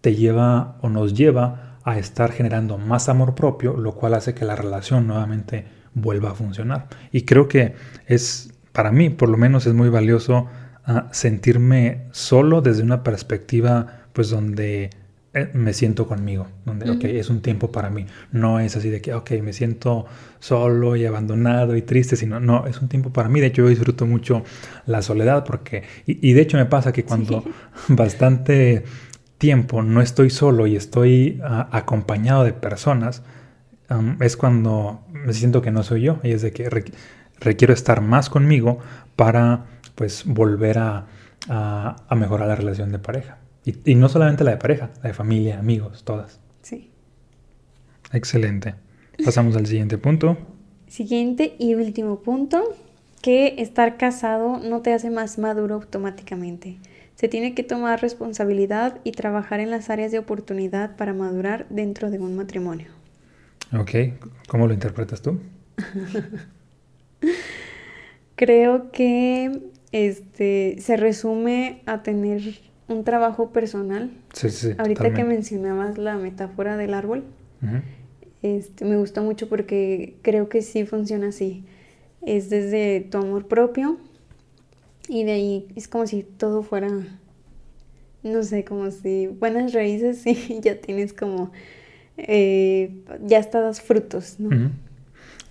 te 0.00 0.14
lleva 0.14 0.78
o 0.80 0.88
nos 0.88 1.14
lleva 1.14 1.78
a 1.84 1.98
estar 1.98 2.32
generando 2.32 2.78
más 2.78 3.08
amor 3.08 3.34
propio, 3.34 3.76
lo 3.76 3.94
cual 3.94 4.14
hace 4.14 4.34
que 4.34 4.44
la 4.44 4.56
relación 4.56 5.06
nuevamente 5.06 5.66
vuelva 5.94 6.30
a 6.30 6.34
funcionar. 6.34 6.88
Y 7.12 7.22
creo 7.22 7.48
que 7.48 7.74
es, 8.06 8.52
para 8.72 8.90
mí 8.90 9.10
por 9.10 9.28
lo 9.28 9.36
menos 9.36 9.66
es 9.66 9.74
muy 9.74 9.88
valioso 9.88 10.48
ah, 10.86 11.08
sentirme 11.12 12.06
solo 12.12 12.62
desde 12.62 12.82
una 12.82 13.02
perspectiva 13.02 14.04
pues 14.12 14.30
donde 14.30 14.90
eh, 15.36 15.50
me 15.52 15.74
siento 15.74 16.06
conmigo, 16.06 16.46
donde, 16.64 17.18
es 17.18 17.28
un 17.28 17.42
tiempo 17.42 17.70
para 17.70 17.90
mí. 17.90 18.06
No 18.32 18.58
es 18.58 18.74
así 18.74 18.88
de 18.88 19.02
que, 19.02 19.12
ok, 19.12 19.32
me 19.42 19.52
siento 19.52 20.06
solo 20.38 20.96
y 20.96 21.04
abandonado 21.04 21.76
y 21.76 21.82
triste, 21.82 22.16
sino, 22.16 22.40
no, 22.40 22.66
es 22.66 22.80
un 22.80 22.88
tiempo 22.88 23.12
para 23.12 23.28
mí. 23.28 23.40
De 23.40 23.48
hecho, 23.48 23.60
yo 23.60 23.68
disfruto 23.68 24.06
mucho 24.06 24.44
la 24.86 25.02
soledad 25.02 25.44
porque, 25.44 25.82
y, 26.06 26.32
de 26.32 26.40
hecho 26.40 26.56
me 26.56 26.64
pasa 26.64 26.90
que 26.90 27.04
cuando 27.04 27.44
bastante 27.88 28.84
tiempo 29.36 29.82
no 29.82 30.00
estoy 30.00 30.30
solo 30.30 30.66
y 30.66 30.74
estoy 30.74 31.38
acompañado 31.70 32.42
de 32.42 32.54
personas, 32.54 33.22
es 34.20 34.38
cuando 34.38 35.04
me 35.12 35.34
siento 35.34 35.60
que 35.60 35.70
no 35.70 35.82
soy 35.82 36.00
yo 36.00 36.18
y 36.22 36.30
es 36.30 36.40
de 36.40 36.52
que 36.52 36.70
requiero 37.40 37.74
estar 37.74 38.00
más 38.00 38.30
conmigo 38.30 38.78
para 39.16 39.66
pues 39.96 40.24
volver 40.24 40.78
a, 40.78 41.06
mejorar 42.14 42.46
la 42.46 42.54
relación 42.54 42.92
de 42.92 43.00
pareja. 43.00 43.38
Y, 43.64 43.96
no 43.96 44.08
solamente 44.08 44.44
la 44.44 44.52
de 44.52 44.56
pareja, 44.58 44.90
la 45.02 45.08
de 45.08 45.14
familia, 45.14 45.58
amigos, 45.58 46.04
todas. 46.04 46.38
Sí. 46.62 46.90
Excelente. 48.12 48.76
Pasamos 49.24 49.56
al 49.56 49.66
siguiente 49.66 49.98
punto. 49.98 50.38
Siguiente 50.86 51.56
y 51.58 51.74
último 51.74 52.20
punto, 52.20 52.62
que 53.22 53.56
estar 53.58 53.96
casado 53.96 54.58
no 54.58 54.82
te 54.82 54.92
hace 54.92 55.10
más 55.10 55.38
maduro 55.38 55.74
automáticamente. 55.74 56.78
Se 57.16 57.28
tiene 57.28 57.54
que 57.54 57.64
tomar 57.64 58.00
responsabilidad 58.02 59.00
y 59.02 59.12
trabajar 59.12 59.58
en 59.58 59.70
las 59.70 59.90
áreas 59.90 60.12
de 60.12 60.18
oportunidad 60.18 60.96
para 60.96 61.14
madurar 61.14 61.66
dentro 61.70 62.10
de 62.10 62.18
un 62.18 62.36
matrimonio. 62.36 62.88
Ok, 63.76 63.90
¿cómo 64.46 64.66
lo 64.68 64.74
interpretas 64.74 65.22
tú? 65.22 65.40
Creo 68.36 68.92
que 68.92 69.70
este 69.92 70.76
se 70.80 70.96
resume 70.96 71.82
a 71.86 72.02
tener 72.02 72.42
un 72.88 73.04
trabajo 73.04 73.50
personal. 73.50 74.10
Sí, 74.32 74.50
sí. 74.50 74.72
Ahorita 74.78 75.12
que 75.12 75.24
mencionabas 75.24 75.98
la 75.98 76.16
metáfora 76.16 76.76
del 76.76 76.94
árbol, 76.94 77.24
este, 78.42 78.84
me 78.84 78.96
gusta 78.96 79.22
mucho 79.22 79.48
porque 79.48 80.16
creo 80.22 80.48
que 80.48 80.62
sí 80.62 80.84
funciona 80.84 81.28
así. 81.28 81.64
Es 82.22 82.50
desde 82.50 83.00
tu 83.00 83.18
amor 83.18 83.46
propio 83.46 83.98
y 85.08 85.24
de 85.24 85.32
ahí 85.32 85.68
es 85.76 85.88
como 85.88 86.06
si 86.06 86.22
todo 86.22 86.62
fuera, 86.62 86.88
no 88.22 88.42
sé, 88.42 88.64
como 88.64 88.90
si 88.90 89.28
buenas 89.28 89.72
raíces 89.72 90.26
y 90.26 90.60
ya 90.60 90.80
tienes 90.80 91.12
como 91.12 91.52
eh, 92.16 93.02
ya 93.24 93.38
estás 93.38 93.80
frutos, 93.80 94.36
¿no? 94.38 94.70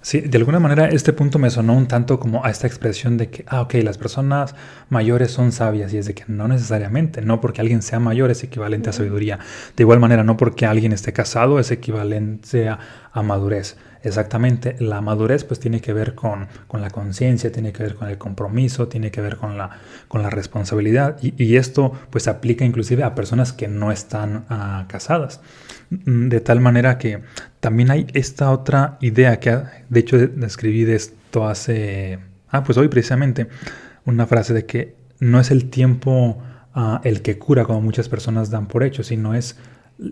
Sí, 0.05 0.21
de 0.21 0.37
alguna 0.37 0.59
manera 0.59 0.87
este 0.87 1.13
punto 1.13 1.39
me 1.39 1.49
sonó 1.49 1.73
un 1.73 1.87
tanto 1.87 2.19
como 2.19 2.45
a 2.45 2.51
esta 2.51 2.67
expresión 2.67 3.17
de 3.17 3.31
que, 3.31 3.43
ah, 3.47 3.61
ok, 3.61 3.73
las 3.81 3.97
personas 3.97 4.53
mayores 4.87 5.31
son 5.31 5.51
sabias 5.51 5.91
y 5.95 5.97
es 5.97 6.05
de 6.05 6.13
que 6.13 6.25
no 6.27 6.47
necesariamente, 6.47 7.23
no 7.23 7.41
porque 7.41 7.61
alguien 7.61 7.81
sea 7.81 7.99
mayor 7.99 8.29
es 8.29 8.43
equivalente 8.43 8.91
a 8.91 8.93
sabiduría. 8.93 9.39
De 9.75 9.81
igual 9.81 9.99
manera, 9.99 10.23
no 10.23 10.37
porque 10.37 10.67
alguien 10.67 10.91
esté 10.93 11.11
casado 11.11 11.57
es 11.57 11.71
equivalente 11.71 12.69
a 12.69 12.77
madurez. 13.21 13.77
Exactamente, 14.05 14.75
la 14.79 15.01
madurez 15.01 15.43
pues 15.45 15.59
tiene 15.59 15.81
que 15.81 15.91
ver 15.91 16.13
con, 16.13 16.47
la 16.73 16.91
conciencia, 16.91 17.51
tiene 17.51 17.73
que 17.73 17.81
ver 17.81 17.95
con 17.95 18.07
el 18.07 18.19
compromiso, 18.19 18.87
tiene 18.87 19.09
que 19.09 19.19
ver 19.19 19.35
con 19.37 19.57
la, 19.57 19.71
con 20.07 20.21
la 20.21 20.29
responsabilidad 20.29 21.17
y, 21.23 21.55
esto 21.55 21.91
pues 22.11 22.27
aplica 22.27 22.65
inclusive 22.65 23.03
a 23.03 23.15
personas 23.15 23.51
que 23.51 23.67
no 23.67 23.91
están 23.91 24.45
ah, 24.49 24.85
casadas. 24.87 25.41
Mm, 25.89 26.29
de 26.29 26.39
tal 26.39 26.59
manera 26.59 26.99
que 26.99 27.23
también 27.59 27.89
hay 27.89 28.05
esta 28.13 28.51
otra 28.51 28.99
idea 29.01 29.39
que 29.39 29.59
de 29.89 29.99
hecho 29.99 30.17
escribí 30.17 30.83
de 30.83 30.95
esto 30.95 31.47
hace, 31.47 32.19
ah 32.49 32.63
pues 32.63 32.77
hoy 32.77 32.89
precisamente, 32.89 33.47
una 34.05 34.27
frase 34.27 34.53
de 34.53 34.67
que 34.67 34.95
no 35.19 35.39
es 35.39 35.49
el 35.49 35.71
tiempo 35.71 36.43
ah, 36.75 37.01
el 37.03 37.23
que 37.23 37.39
cura 37.39 37.65
como 37.65 37.81
muchas 37.81 38.07
personas 38.07 38.51
dan 38.51 38.67
por 38.67 38.83
hecho, 38.83 39.01
sino 39.01 39.33
es 39.33 39.57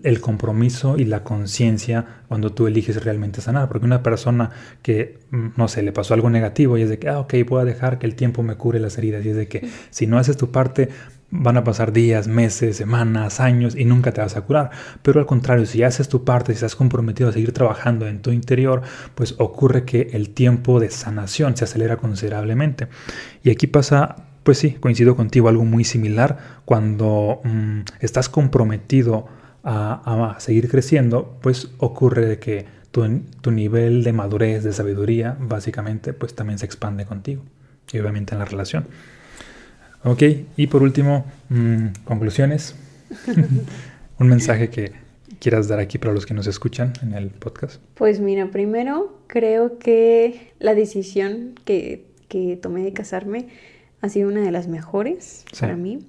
el 0.02 0.20
compromiso 0.20 0.96
y 0.96 1.04
la 1.04 1.24
conciencia 1.24 2.22
cuando 2.28 2.52
tú 2.52 2.66
eliges 2.66 3.04
realmente 3.04 3.40
sanar. 3.40 3.68
Porque 3.68 3.86
una 3.86 4.02
persona 4.02 4.50
que, 4.82 5.18
mm, 5.30 5.48
no 5.56 5.68
sé, 5.68 5.82
le 5.82 5.92
pasó 5.92 6.14
algo 6.14 6.30
negativo 6.30 6.78
y 6.78 6.82
es 6.82 6.88
de 6.88 6.98
que, 6.98 7.08
ah, 7.08 7.20
ok, 7.20 7.34
voy 7.48 7.62
a 7.62 7.64
dejar 7.64 7.98
que 7.98 8.06
el 8.06 8.14
tiempo 8.14 8.42
me 8.42 8.56
cure 8.56 8.80
las 8.80 8.96
heridas. 8.98 9.24
Y 9.24 9.30
es 9.30 9.36
de 9.36 9.48
que 9.48 9.68
si 9.90 10.06
no 10.06 10.18
haces 10.18 10.36
tu 10.36 10.50
parte, 10.50 10.88
van 11.30 11.56
a 11.56 11.64
pasar 11.64 11.92
días, 11.92 12.28
meses, 12.28 12.76
semanas, 12.76 13.40
años 13.40 13.74
y 13.76 13.84
nunca 13.84 14.12
te 14.12 14.20
vas 14.20 14.36
a 14.36 14.42
curar. 14.42 14.70
Pero 15.02 15.20
al 15.20 15.26
contrario, 15.26 15.66
si 15.66 15.82
haces 15.82 16.08
tu 16.08 16.24
parte, 16.24 16.52
si 16.52 16.56
estás 16.56 16.76
comprometido 16.76 17.28
a 17.28 17.32
seguir 17.32 17.52
trabajando 17.52 18.06
en 18.06 18.22
tu 18.22 18.30
interior, 18.30 18.82
pues 19.14 19.34
ocurre 19.38 19.84
que 19.84 20.10
el 20.12 20.30
tiempo 20.30 20.80
de 20.80 20.90
sanación 20.90 21.56
se 21.56 21.64
acelera 21.64 21.96
considerablemente. 21.96 22.88
Y 23.42 23.50
aquí 23.50 23.66
pasa 23.66 24.16
pues 24.44 24.58
sí, 24.58 24.72
coincido 24.72 25.16
contigo, 25.16 25.48
algo 25.48 25.64
muy 25.64 25.84
similar 25.84 26.60
cuando 26.66 27.40
mm, 27.44 27.80
estás 28.00 28.28
comprometido 28.28 29.26
a, 29.64 30.36
seguir 30.38 30.68
creciendo, 30.68 31.38
pues 31.40 31.70
ocurre 31.78 32.38
que 32.38 32.66
tu, 32.90 33.50
nivel 33.50 34.04
de 34.04 34.12
madurez, 34.12 34.62
de 34.62 34.72
sabiduría, 34.72 35.36
básicamente, 35.40 36.12
pues 36.12 36.34
también 36.34 36.58
se 36.58 36.66
expande 36.66 37.06
contigo 37.06 37.42
y 37.92 37.98
obviamente 37.98 38.34
en 38.34 38.38
la 38.38 38.44
relación. 38.44 38.86
Ok, 40.04 40.22
y 40.56 40.66
por 40.66 40.82
último, 40.82 41.24
mm, 41.48 41.86
conclusiones. 42.04 42.76
Un 44.18 44.28
mensaje 44.28 44.68
que 44.68 44.92
quieras 45.40 45.66
dar 45.66 45.80
aquí 45.80 45.98
para 45.98 46.12
los 46.12 46.26
que 46.26 46.34
nos 46.34 46.46
escuchan 46.46 46.92
en 47.02 47.14
el 47.14 47.30
podcast. 47.30 47.80
Pues 47.94 48.20
mira, 48.20 48.50
primero 48.50 49.18
creo 49.26 49.78
que 49.78 50.52
la 50.58 50.74
decisión 50.74 51.54
que, 51.64 52.06
que 52.28 52.56
tomé 52.56 52.82
de 52.82 52.92
casarme 52.92 53.48
ha 54.00 54.08
sido 54.08 54.28
una 54.28 54.42
de 54.42 54.52
las 54.52 54.68
mejores 54.68 55.44
para 55.58 55.76
mí. 55.76 56.06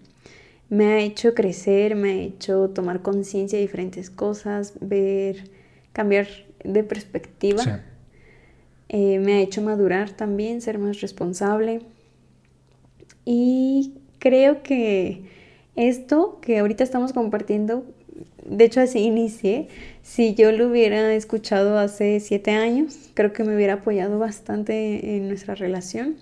Me 0.69 0.93
ha 0.93 0.99
hecho 0.99 1.33
crecer, 1.33 1.95
me 1.95 2.11
ha 2.11 2.23
hecho 2.23 2.69
tomar 2.69 3.01
conciencia 3.01 3.57
de 3.57 3.63
diferentes 3.63 4.09
cosas, 4.09 4.73
ver, 4.81 5.49
cambiar 5.93 6.27
de 6.63 6.83
perspectiva. 6.83 7.83
Eh, 8.89 9.19
me 9.19 9.33
ha 9.33 9.39
hecho 9.41 9.61
madurar 9.61 10.11
también, 10.11 10.61
ser 10.61 10.79
más 10.79 11.01
responsable. 11.01 11.81
Y 13.25 13.93
creo 14.19 14.63
que 14.63 15.23
esto 15.75 16.39
que 16.41 16.59
ahorita 16.59 16.83
estamos 16.83 17.13
compartiendo, 17.13 17.85
de 18.45 18.65
hecho 18.65 18.81
así 18.81 18.99
inicié, 18.99 19.67
si 20.03 20.35
yo 20.35 20.51
lo 20.51 20.69
hubiera 20.69 21.13
escuchado 21.13 21.77
hace 21.77 22.19
siete 22.19 22.51
años, 22.51 23.09
creo 23.13 23.33
que 23.33 23.43
me 23.43 23.55
hubiera 23.55 23.73
apoyado 23.73 24.19
bastante 24.19 25.15
en 25.17 25.27
nuestra 25.27 25.55
relación. 25.55 26.15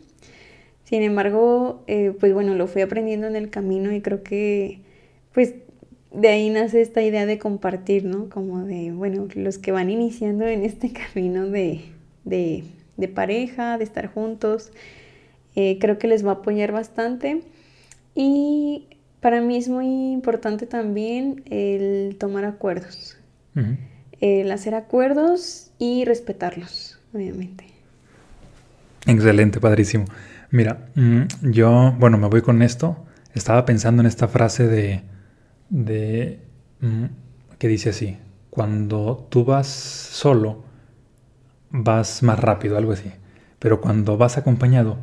Sin 0.84 1.02
embargo, 1.02 1.84
eh, 1.88 2.14
pues 2.20 2.34
bueno, 2.34 2.56
lo 2.56 2.68
fui 2.68 2.82
aprendiendo 2.82 3.28
en 3.28 3.36
el 3.36 3.50
camino 3.50 3.92
y 3.94 4.02
creo 4.02 4.24
que 4.24 4.82
pues 5.34 5.56
de 6.14 6.28
ahí 6.28 6.50
nace 6.50 6.82
esta 6.82 7.02
idea 7.02 7.26
de 7.26 7.40
compartir, 7.40 8.06
¿no? 8.06 8.30
Como 8.30 8.64
de, 8.64 8.92
bueno, 8.92 9.28
los 9.34 9.58
que 9.58 9.72
van 9.72 9.90
iniciando 9.90 10.46
en 10.46 10.64
este 10.64 10.94
camino 11.14 11.48
de, 11.48 11.82
de, 12.24 13.08
pareja, 13.08 13.78
de 13.78 13.84
estar 13.84 14.08
juntos, 14.08 14.72
eh, 15.56 15.78
creo 15.80 15.98
que 15.98 16.08
les 16.08 16.26
va 16.26 16.32
a 16.32 16.36
apoyar 16.36 16.72
bastante. 16.72 17.42
Y 18.16 18.88
para 19.20 19.42
mí 19.42 19.58
es 19.58 19.70
muy 19.70 20.12
importante 20.12 20.68
también 20.68 21.44
el 21.50 22.16
tomar 22.20 22.46
acuerdos, 22.46 23.18
el 24.20 24.52
hacer 24.52 24.76
acuerdos 24.76 25.72
y 25.80 26.06
respetarlos, 26.06 27.00
obviamente. 27.14 27.66
Excelente, 29.08 29.60
padrísimo. 29.60 30.06
Mira, 30.54 30.88
mm, 30.96 31.52
yo, 31.52 31.94
bueno, 32.00 32.18
me 32.18 32.28
voy 32.28 32.42
con 32.42 32.62
esto. 32.62 33.06
Estaba 33.34 33.66
pensando 33.66 34.02
en 34.02 34.08
esta 34.08 34.28
frase 34.28 34.68
de 34.68 35.04
de 35.74 36.40
mm, 36.82 37.06
que 37.58 37.68
dice 37.68 37.90
así, 37.90 38.18
cuando 38.52 39.28
tú 39.30 39.44
vas 39.44 39.68
solo, 39.68 40.64
vas 41.72 42.22
más 42.22 42.40
rápido, 42.40 42.78
algo 42.78 42.92
así, 42.92 43.12
pero 43.58 43.82
cuando 43.82 44.16
vas 44.16 44.38
acompañado, 44.38 44.98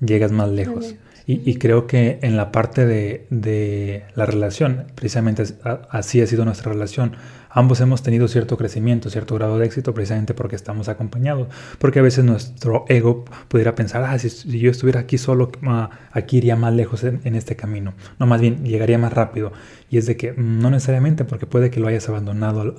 llegas 0.00 0.30
más 0.30 0.48
lejos. 0.50 0.94
Y, 1.26 1.54
creo 1.54 1.86
que 1.86 2.18
en 2.20 2.36
la 2.36 2.52
parte 2.52 2.84
de, 2.84 3.26
de, 3.30 4.04
la 4.14 4.26
relación, 4.26 4.84
precisamente 4.94 5.42
así 5.88 6.20
ha 6.20 6.26
sido 6.26 6.44
nuestra 6.44 6.70
relación, 6.70 7.16
ambos 7.54 7.80
hemos 7.80 8.02
tenido 8.02 8.26
cierto 8.28 8.58
crecimiento, 8.58 9.08
cierto 9.08 9.36
grado 9.36 9.58
de 9.58 9.66
éxito, 9.66 9.94
precisamente 9.94 10.34
porque 10.34 10.56
estamos 10.56 10.88
acompañados. 10.88 11.48
Porque 11.78 12.00
a 12.00 12.02
veces 12.02 12.24
nuestro 12.24 12.84
ego 12.88 13.24
pudiera 13.48 13.74
pensar, 13.76 14.02
ah, 14.04 14.18
si, 14.18 14.58
yo 14.58 14.70
estuviera 14.70 15.00
aquí 15.00 15.18
solo, 15.18 15.50
ah, 15.62 15.88
aquí 16.10 16.38
iría 16.38 16.56
más 16.56 16.74
lejos 16.74 17.04
en, 17.04 17.34
este 17.34 17.54
camino. 17.54 17.94
No, 18.18 18.26
más 18.26 18.40
bien, 18.40 18.64
llegaría 18.64 18.98
más 18.98 19.12
rápido. 19.12 19.52
Y 19.88 19.98
es 19.98 20.06
de 20.06 20.16
que 20.16 20.32
mm, 20.32 20.60
no 20.60 20.70
necesariamente, 20.70 21.24
porque 21.24 21.46
puede 21.46 21.70
que 21.70 21.78
lo 21.78 21.86
hayas 21.86 22.08
abandonado 22.08 22.74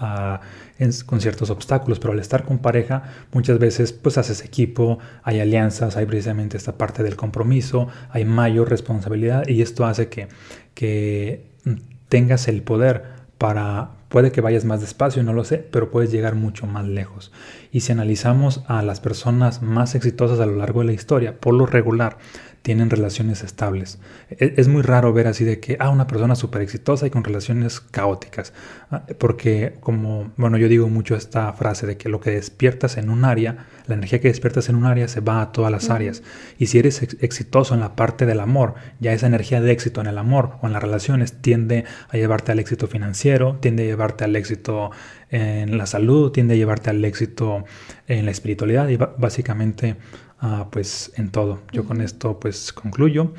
con 1.05 1.21
ciertos 1.21 1.49
obstáculos, 1.49 1.99
pero 1.99 2.11
al 2.11 2.19
estar 2.19 2.43
con 2.43 2.59
pareja, 2.59 3.03
muchas 3.31 3.59
veces 3.59 3.93
pues 3.93 4.17
haces 4.17 4.43
equipo, 4.43 4.99
hay 5.23 5.39
alianzas, 5.39 5.95
hay 5.95 6.05
precisamente 6.05 6.57
esta 6.57 6.77
parte 6.77 7.01
del 7.01 7.15
compromiso, 7.15 7.87
hay 8.09 8.25
mayor 8.25 8.69
responsabilidad 8.69 9.47
y 9.47 9.61
esto 9.61 9.85
hace 9.85 10.09
que, 10.09 10.27
que 10.73 11.45
mm, 11.63 11.75
tengas 12.09 12.49
el 12.49 12.61
poder 12.61 13.24
para, 13.37 13.91
puede 14.09 14.31
que 14.31 14.41
vayas 14.41 14.65
más 14.65 14.81
despacio, 14.81 15.23
no 15.23 15.33
lo 15.33 15.43
sé, 15.43 15.57
pero 15.57 15.91
puedes 15.91 16.11
llegar 16.11 16.35
mucho 16.35 16.67
más 16.67 16.85
lejos. 16.85 17.31
Y 17.71 17.81
si 17.81 17.91
analizamos 17.91 18.63
a 18.67 18.81
las 18.81 18.99
personas 18.99 19.61
más 19.61 19.95
exitosas 19.95 20.39
a 20.39 20.45
lo 20.45 20.55
largo 20.55 20.81
de 20.81 20.87
la 20.87 20.93
historia, 20.93 21.39
por 21.39 21.53
lo 21.53 21.65
regular, 21.65 22.17
tienen 22.65 22.89
relaciones 22.89 23.43
estables. 23.43 23.99
E, 24.31 24.55
es 24.57 24.67
muy 24.67 24.81
raro 24.81 25.13
ver 25.13 25.27
así 25.27 25.45
de 25.45 25.59
que, 25.59 25.77
ah, 25.79 25.91
una 25.91 26.07
persona 26.07 26.35
súper 26.35 26.63
exitosa 26.63 27.05
y 27.05 27.11
con 27.11 27.23
relaciones 27.23 27.79
caóticas. 27.79 28.53
Ah, 28.89 29.05
porque 29.19 29.75
como, 29.81 30.31
bueno, 30.35 30.57
yo 30.57 30.67
digo 30.67 30.89
mucho 30.89 31.15
esta 31.15 31.53
frase 31.53 31.85
de 31.85 31.95
que 31.95 32.09
lo 32.09 32.19
que 32.19 32.31
despiertas 32.31 32.97
en 32.97 33.11
un 33.11 33.23
área, 33.23 33.67
la 33.85 33.93
energía 33.93 34.19
que 34.19 34.29
despiertas 34.29 34.67
en 34.67 34.77
un 34.77 34.85
área 34.85 35.07
se 35.07 35.19
va 35.21 35.43
a 35.43 35.51
todas 35.51 35.71
las 35.71 35.91
áreas. 35.91 36.23
Y 36.57 36.65
si 36.65 36.79
eres 36.79 37.03
exitoso 37.21 37.75
en 37.75 37.81
la 37.81 37.95
parte 37.95 38.25
del 38.25 38.39
amor, 38.39 38.73
ya 38.99 39.13
esa 39.13 39.27
energía 39.27 39.61
de 39.61 39.71
éxito 39.71 40.01
en 40.01 40.07
el 40.07 40.17
amor 40.17 40.57
o 40.63 40.65
en 40.65 40.73
las 40.73 40.81
relaciones 40.81 41.33
tiende 41.33 41.85
a 42.09 42.17
llevarte 42.17 42.51
al 42.51 42.57
éxito 42.57 42.87
financiero, 42.87 43.59
tiende 43.61 43.83
a 43.83 43.85
llevarte 43.85 44.23
al 44.23 44.35
éxito 44.35 44.89
en 45.29 45.77
la 45.77 45.85
salud, 45.85 46.31
tiende 46.31 46.55
a 46.55 46.57
llevarte 46.57 46.89
al 46.89 47.05
éxito 47.05 47.65
en 48.07 48.25
la 48.25 48.31
espiritualidad 48.31 48.89
y 48.89 48.97
básicamente 48.97 49.97
Ah, 50.39 50.67
pues 50.71 51.11
en 51.15 51.31
todo. 51.31 51.61
Yo 51.71 51.85
con 51.85 52.01
esto 52.01 52.39
pues 52.39 52.73
concluyo. 52.73 53.33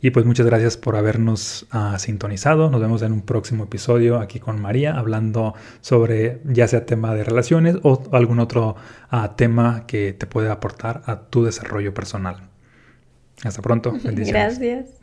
Y 0.00 0.10
pues 0.10 0.24
muchas 0.24 0.46
gracias 0.46 0.76
por 0.76 0.94
habernos 0.96 1.66
ah, 1.70 1.98
sintonizado. 1.98 2.70
Nos 2.70 2.80
vemos 2.80 3.02
en 3.02 3.12
un 3.12 3.22
próximo 3.22 3.64
episodio 3.64 4.20
aquí 4.20 4.38
con 4.38 4.60
María 4.60 4.96
hablando 4.96 5.54
sobre 5.80 6.40
ya 6.44 6.68
sea 6.68 6.86
tema 6.86 7.14
de 7.14 7.24
relaciones 7.24 7.76
o 7.82 8.02
algún 8.12 8.38
otro 8.38 8.76
ah, 9.10 9.34
tema 9.36 9.84
que 9.86 10.12
te 10.12 10.26
puede 10.26 10.50
aportar 10.50 11.02
a 11.06 11.22
tu 11.22 11.44
desarrollo 11.44 11.92
personal. 11.94 12.36
Hasta 13.42 13.60
pronto. 13.60 13.92
Bendiciones. 14.04 14.58
Gracias. 14.58 14.98